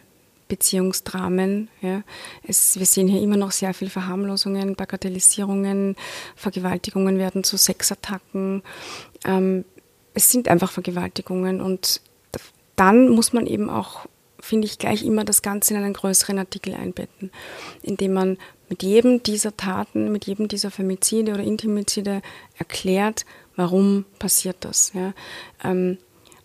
Beziehungsdramen. 0.52 1.70
Ja. 1.80 2.02
Es, 2.46 2.78
wir 2.78 2.84
sehen 2.84 3.08
hier 3.08 3.22
immer 3.22 3.38
noch 3.38 3.52
sehr 3.52 3.72
viel 3.72 3.88
Verharmlosungen, 3.88 4.76
Bagatellisierungen, 4.76 5.96
Vergewaltigungen 6.36 7.16
werden 7.16 7.42
zu 7.42 7.56
Sexattacken. 7.56 8.62
Ähm, 9.24 9.64
es 10.12 10.30
sind 10.30 10.48
einfach 10.48 10.70
Vergewaltigungen 10.70 11.62
und 11.62 12.02
dann 12.76 13.08
muss 13.08 13.32
man 13.32 13.46
eben 13.46 13.70
auch, 13.70 14.04
finde 14.40 14.66
ich, 14.66 14.76
gleich 14.76 15.02
immer 15.04 15.24
das 15.24 15.40
Ganze 15.40 15.72
in 15.72 15.82
einen 15.82 15.94
größeren 15.94 16.38
Artikel 16.38 16.74
einbetten, 16.74 17.30
indem 17.82 18.12
man 18.12 18.36
mit 18.68 18.82
jedem 18.82 19.22
dieser 19.22 19.56
Taten, 19.56 20.12
mit 20.12 20.26
jedem 20.26 20.48
dieser 20.48 20.70
Femizide 20.70 21.32
oder 21.32 21.44
Intimizide 21.44 22.20
erklärt, 22.58 23.24
warum 23.56 24.04
passiert 24.18 24.56
das. 24.60 24.92
Ja. 24.94 25.14
Ähm, 25.64 25.96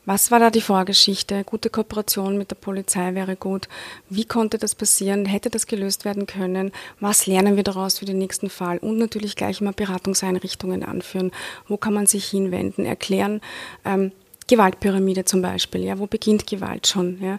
Was 0.08 0.32
war 0.32 0.40
da 0.40 0.50
die 0.50 0.62
Vorgeschichte? 0.62 1.44
Gute 1.44 1.70
Kooperation 1.70 2.38
mit 2.38 2.50
der 2.50 2.56
Polizei 2.56 3.14
wäre 3.14 3.36
gut. 3.36 3.68
Wie 4.10 4.24
konnte 4.24 4.58
das 4.58 4.74
passieren? 4.74 5.26
Hätte 5.26 5.50
das 5.50 5.68
gelöst 5.68 6.06
werden 6.06 6.26
können? 6.26 6.72
Was 7.02 7.28
lernen 7.28 7.58
wir 7.58 7.64
daraus 7.64 8.00
für 8.00 8.06
den 8.06 8.18
nächsten 8.18 8.50
Fall? 8.50 8.78
Und 8.78 9.00
natürlich 9.00 9.36
gleich 9.36 9.60
immer 9.60 9.74
Beratungseinrichtungen 9.74 10.84
anführen. 10.84 11.32
Wo 11.68 11.76
kann 11.76 11.94
man 11.94 12.06
sich 12.06 12.24
hinwenden? 12.24 12.86
Erklären. 12.86 13.42
Ähm, 13.84 14.14
Gewaltpyramide 14.48 15.26
zum 15.26 15.42
Beispiel, 15.42 15.84
ja, 15.84 16.00
wo 16.00 16.06
beginnt 16.06 16.48
Gewalt 16.48 16.88
schon? 16.88 17.22
Ja? 17.22 17.38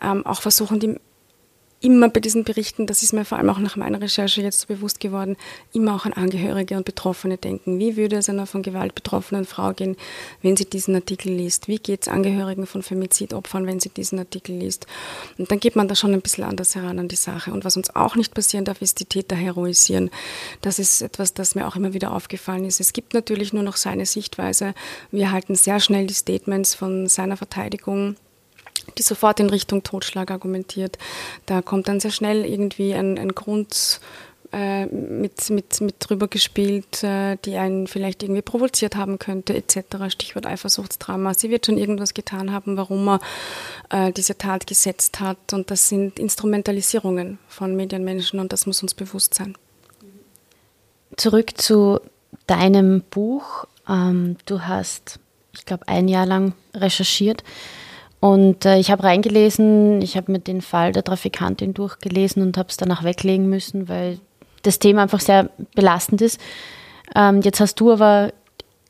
Ähm, 0.00 0.24
auch 0.24 0.40
versuchen, 0.40 0.80
die 0.80 0.98
immer 1.80 2.08
bei 2.08 2.20
diesen 2.20 2.44
Berichten, 2.44 2.86
das 2.86 3.02
ist 3.02 3.12
mir 3.12 3.24
vor 3.24 3.38
allem 3.38 3.50
auch 3.50 3.58
nach 3.58 3.76
meiner 3.76 4.00
Recherche 4.00 4.42
jetzt 4.42 4.60
so 4.60 4.66
bewusst 4.66 4.98
geworden, 4.98 5.36
immer 5.72 5.94
auch 5.94 6.06
an 6.06 6.12
Angehörige 6.12 6.76
und 6.76 6.84
Betroffene 6.84 7.36
denken. 7.36 7.78
Wie 7.78 7.96
würde 7.96 8.16
es 8.16 8.28
einer 8.28 8.46
von 8.46 8.62
Gewalt 8.62 8.94
betroffenen 8.94 9.44
Frau 9.44 9.72
gehen, 9.72 9.96
wenn 10.42 10.56
sie 10.56 10.64
diesen 10.64 10.94
Artikel 10.96 11.32
liest? 11.32 11.68
Wie 11.68 11.78
geht 11.78 12.02
es 12.02 12.08
Angehörigen 12.08 12.66
von 12.66 12.82
Femizidopfern, 12.82 13.66
wenn 13.66 13.78
sie 13.78 13.90
diesen 13.90 14.18
Artikel 14.18 14.56
liest? 14.56 14.86
Und 15.38 15.50
dann 15.50 15.60
geht 15.60 15.76
man 15.76 15.86
da 15.86 15.94
schon 15.94 16.12
ein 16.12 16.20
bisschen 16.20 16.44
anders 16.44 16.74
heran 16.74 16.98
an 16.98 17.08
die 17.08 17.16
Sache. 17.16 17.52
Und 17.52 17.64
was 17.64 17.76
uns 17.76 17.94
auch 17.94 18.16
nicht 18.16 18.34
passieren 18.34 18.64
darf, 18.64 18.82
ist 18.82 18.98
die 18.98 19.04
Täter 19.04 19.36
heroisieren. 19.36 20.10
Das 20.62 20.80
ist 20.80 21.00
etwas, 21.00 21.32
das 21.34 21.54
mir 21.54 21.68
auch 21.68 21.76
immer 21.76 21.94
wieder 21.94 22.12
aufgefallen 22.12 22.64
ist. 22.64 22.80
Es 22.80 22.92
gibt 22.92 23.14
natürlich 23.14 23.52
nur 23.52 23.62
noch 23.62 23.76
seine 23.76 24.06
Sichtweise. 24.06 24.74
Wir 25.12 25.24
erhalten 25.24 25.54
sehr 25.54 25.78
schnell 25.78 26.08
die 26.08 26.14
Statements 26.14 26.74
von 26.74 27.06
seiner 27.06 27.36
Verteidigung 27.36 28.16
die 28.96 29.02
sofort 29.02 29.40
in 29.40 29.50
Richtung 29.50 29.82
Totschlag 29.82 30.30
argumentiert. 30.30 30.98
Da 31.46 31.62
kommt 31.62 31.88
dann 31.88 32.00
sehr 32.00 32.10
schnell 32.10 32.44
irgendwie 32.44 32.94
ein, 32.94 33.18
ein 33.18 33.34
Grund 33.34 34.00
äh, 34.50 34.86
mit, 34.86 35.50
mit, 35.50 35.80
mit 35.82 35.96
drüber 35.98 36.26
gespielt, 36.26 37.02
äh, 37.02 37.36
die 37.44 37.56
einen 37.56 37.86
vielleicht 37.86 38.22
irgendwie 38.22 38.40
provoziert 38.40 38.96
haben 38.96 39.18
könnte, 39.18 39.54
etc. 39.54 40.08
Stichwort 40.08 40.46
Eifersuchtsdrama. 40.46 41.34
Sie 41.34 41.50
wird 41.50 41.66
schon 41.66 41.76
irgendwas 41.76 42.14
getan 42.14 42.50
haben, 42.50 42.78
warum 42.78 43.08
er 43.08 43.20
äh, 43.90 44.10
diese 44.10 44.38
Tat 44.38 44.66
gesetzt 44.66 45.20
hat. 45.20 45.52
Und 45.52 45.70
das 45.70 45.90
sind 45.90 46.18
Instrumentalisierungen 46.18 47.38
von 47.46 47.76
Medienmenschen 47.76 48.40
und 48.40 48.50
das 48.52 48.64
muss 48.64 48.80
uns 48.80 48.94
bewusst 48.94 49.34
sein. 49.34 49.54
Zurück 51.16 51.60
zu 51.60 52.00
deinem 52.46 53.02
Buch. 53.02 53.66
Ähm, 53.86 54.36
du 54.46 54.62
hast, 54.62 55.18
ich 55.52 55.66
glaube, 55.66 55.86
ein 55.88 56.08
Jahr 56.08 56.24
lang 56.24 56.54
recherchiert. 56.74 57.44
Und 58.20 58.64
äh, 58.64 58.78
ich 58.78 58.90
habe 58.90 59.04
reingelesen, 59.04 60.02
ich 60.02 60.16
habe 60.16 60.32
mir 60.32 60.40
den 60.40 60.60
Fall 60.60 60.92
der 60.92 61.04
Trafikantin 61.04 61.74
durchgelesen 61.74 62.42
und 62.42 62.56
habe 62.56 62.68
es 62.68 62.76
danach 62.76 63.04
weglegen 63.04 63.48
müssen, 63.48 63.88
weil 63.88 64.18
das 64.62 64.78
Thema 64.80 65.02
einfach 65.02 65.20
sehr 65.20 65.50
belastend 65.74 66.20
ist. 66.20 66.40
Ähm, 67.14 67.40
jetzt 67.42 67.60
hast 67.60 67.76
du 67.76 67.92
aber 67.92 68.32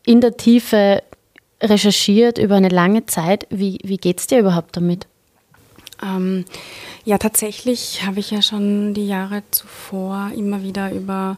in 0.07 0.21
der 0.21 0.37
Tiefe 0.37 1.03
recherchiert 1.63 2.39
über 2.39 2.55
eine 2.55 2.71
lange 2.71 3.05
Zeit. 3.07 3.47
Wie, 3.51 3.79
wie 3.85 3.99
geht 3.99 4.21
es 4.21 4.27
dir 4.27 4.39
überhaupt 4.39 4.77
damit? 4.77 5.07
Ähm, 6.03 6.45
ja, 7.05 7.19
tatsächlich 7.19 8.07
habe 8.07 8.21
ich 8.21 8.31
ja 8.31 8.41
schon 8.41 8.95
die 8.95 9.07
Jahre 9.07 9.43
zuvor 9.51 10.31
immer 10.35 10.63
wieder 10.63 10.93
über 10.93 11.37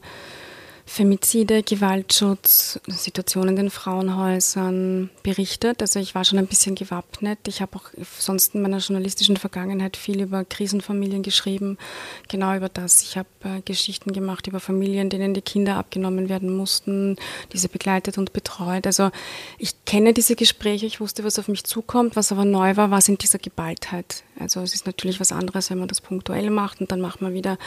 Femizide, 0.92 1.62
Gewaltschutz, 1.62 2.80
Situationen 2.88 3.50
in 3.50 3.56
den 3.56 3.70
Frauenhäusern 3.70 5.08
berichtet. 5.22 5.82
Also 5.82 6.00
ich 6.00 6.16
war 6.16 6.24
schon 6.24 6.40
ein 6.40 6.48
bisschen 6.48 6.74
gewappnet. 6.74 7.38
Ich 7.46 7.62
habe 7.62 7.76
auch 7.76 7.84
sonst 8.18 8.56
in 8.56 8.62
meiner 8.62 8.78
journalistischen 8.78 9.36
Vergangenheit 9.36 9.96
viel 9.96 10.20
über 10.20 10.44
Krisenfamilien 10.44 11.22
geschrieben, 11.22 11.78
genau 12.26 12.56
über 12.56 12.68
das. 12.68 13.02
Ich 13.02 13.16
habe 13.16 13.28
äh, 13.44 13.60
Geschichten 13.60 14.12
gemacht 14.12 14.48
über 14.48 14.58
Familien, 14.58 15.10
denen 15.10 15.32
die 15.32 15.42
Kinder 15.42 15.76
abgenommen 15.76 16.28
werden 16.28 16.54
mussten, 16.56 17.14
diese 17.52 17.68
begleitet 17.68 18.18
und 18.18 18.32
betreut. 18.32 18.84
Also 18.84 19.12
ich 19.58 19.84
kenne 19.84 20.12
diese 20.12 20.34
Gespräche, 20.34 20.86
ich 20.86 21.00
wusste, 21.00 21.22
was 21.22 21.38
auf 21.38 21.46
mich 21.46 21.62
zukommt. 21.62 22.16
Was 22.16 22.32
aber 22.32 22.44
neu 22.44 22.76
war, 22.76 22.90
war 22.90 23.00
in 23.06 23.16
dieser 23.16 23.38
Geballtheit. 23.38 24.24
Also 24.40 24.60
es 24.60 24.74
ist 24.74 24.86
natürlich 24.86 25.20
was 25.20 25.30
anderes, 25.30 25.70
wenn 25.70 25.78
man 25.78 25.88
das 25.88 26.00
punktuell 26.00 26.50
macht 26.50 26.80
und 26.80 26.90
dann 26.90 27.00
macht 27.00 27.22
man 27.22 27.32
wieder 27.32 27.58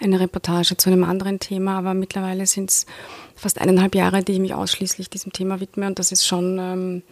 eine 0.00 0.18
Reportage 0.18 0.78
zu 0.78 0.88
einem 0.88 1.04
anderen 1.04 1.40
Thema. 1.40 1.76
Aber 1.76 1.92
mittlerweile 1.92 2.46
sind 2.46 2.69
jetzt 2.70 2.86
fast 3.34 3.60
eineinhalb 3.60 3.94
Jahre, 3.94 4.22
die 4.22 4.32
ich 4.32 4.38
mich 4.38 4.54
ausschließlich 4.54 5.10
diesem 5.10 5.32
Thema 5.32 5.60
widme. 5.60 5.86
Und 5.86 5.98
das 5.98 6.12
ist 6.12 6.26
schon, 6.26 6.58
ähm, 6.58 7.02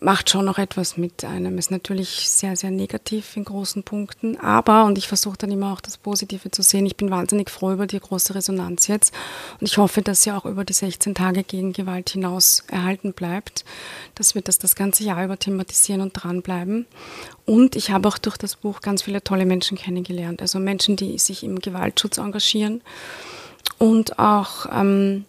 macht 0.00 0.30
schon 0.30 0.44
noch 0.44 0.58
etwas 0.58 0.96
mit 0.96 1.24
einem. 1.24 1.58
Ist 1.58 1.70
natürlich 1.70 2.28
sehr, 2.28 2.56
sehr 2.56 2.70
negativ 2.70 3.36
in 3.36 3.44
großen 3.44 3.84
Punkten, 3.84 4.36
aber, 4.38 4.84
und 4.84 4.98
ich 4.98 5.06
versuche 5.06 5.38
dann 5.38 5.52
immer 5.52 5.72
auch 5.72 5.80
das 5.80 5.96
Positive 5.96 6.50
zu 6.50 6.62
sehen, 6.62 6.86
ich 6.86 6.96
bin 6.96 7.10
wahnsinnig 7.10 7.50
froh 7.50 7.72
über 7.72 7.86
die 7.86 8.00
große 8.00 8.34
Resonanz 8.34 8.88
jetzt. 8.88 9.14
Und 9.60 9.68
ich 9.68 9.78
hoffe, 9.78 10.02
dass 10.02 10.22
sie 10.22 10.32
auch 10.32 10.46
über 10.46 10.64
die 10.64 10.72
16 10.72 11.14
Tage 11.14 11.44
gegen 11.44 11.72
Gewalt 11.72 12.10
hinaus 12.10 12.64
erhalten 12.68 13.12
bleibt, 13.12 13.64
dass 14.16 14.34
wir 14.34 14.42
das 14.42 14.58
das 14.58 14.74
ganze 14.74 15.04
Jahr 15.04 15.24
über 15.24 15.38
thematisieren 15.38 16.00
und 16.00 16.12
dranbleiben. 16.12 16.86
Und 17.46 17.76
ich 17.76 17.90
habe 17.90 18.08
auch 18.08 18.18
durch 18.18 18.38
das 18.38 18.56
Buch 18.56 18.80
ganz 18.80 19.02
viele 19.02 19.22
tolle 19.22 19.46
Menschen 19.46 19.78
kennengelernt, 19.78 20.42
also 20.42 20.58
Menschen, 20.58 20.96
die 20.96 21.18
sich 21.18 21.44
im 21.44 21.60
Gewaltschutz 21.60 22.18
engagieren 22.18 22.82
und 23.78 24.18
auch 24.18 24.66
ähm, 24.72 25.24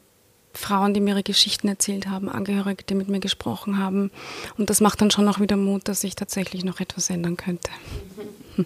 Frauen, 0.54 0.94
die 0.94 1.00
mir 1.00 1.12
ihre 1.12 1.24
Geschichten 1.24 1.68
erzählt 1.68 2.08
haben, 2.08 2.30
Angehörige, 2.30 2.84
die 2.84 2.96
mit 2.96 3.08
mir 3.08 3.20
gesprochen 3.20 3.78
haben. 3.78 4.12
Und 4.58 4.70
das 4.70 4.82
macht 4.82 5.02
dann 5.02 5.12
schon 5.12 5.28
auch 5.28 5.40
wieder 5.40 5.56
Mut, 5.56 5.88
dass 5.88 6.02
sich 6.02 6.16
tatsächlich 6.16 6.66
noch 6.66 6.80
etwas 6.80 7.10
ändern 7.10 7.38
könnte. 7.38 7.72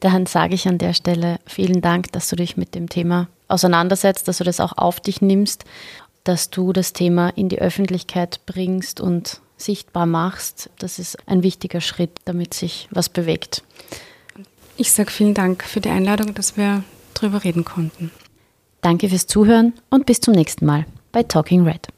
Dann 0.00 0.26
sage 0.26 0.54
ich 0.54 0.68
an 0.68 0.76
der 0.76 0.92
Stelle 0.92 1.38
vielen 1.46 1.80
Dank, 1.80 2.12
dass 2.12 2.28
du 2.28 2.36
dich 2.36 2.58
mit 2.58 2.74
dem 2.74 2.90
Thema 2.90 3.28
auseinandersetzt, 3.48 4.28
dass 4.28 4.36
du 4.36 4.44
das 4.44 4.60
auch 4.60 4.76
auf 4.76 5.00
dich 5.00 5.22
nimmst, 5.22 5.64
dass 6.24 6.50
du 6.50 6.74
das 6.74 6.92
Thema 6.92 7.30
in 7.30 7.48
die 7.48 7.58
Öffentlichkeit 7.58 8.40
bringst 8.44 9.00
und 9.00 9.40
sichtbar 9.56 10.04
machst. 10.04 10.68
Das 10.78 10.98
ist 10.98 11.16
ein 11.26 11.42
wichtiger 11.42 11.80
Schritt, 11.80 12.10
damit 12.26 12.52
sich 12.52 12.88
was 12.90 13.08
bewegt. 13.08 13.62
Ich 14.76 14.92
sage 14.92 15.10
vielen 15.10 15.34
Dank 15.34 15.64
für 15.64 15.80
die 15.80 15.90
Einladung, 15.90 16.34
dass 16.34 16.56
wir 16.56 16.84
darüber 17.14 17.44
reden 17.44 17.64
konnten. 17.64 18.10
Danke 18.84 19.08
fürs 19.08 19.26
Zuhören 19.26 19.72
und 19.88 20.04
bis 20.04 20.20
zum 20.20 20.34
nächsten 20.34 20.66
Mal 20.66 20.84
bei 21.10 21.22
Talking 21.22 21.64
Red. 21.64 21.88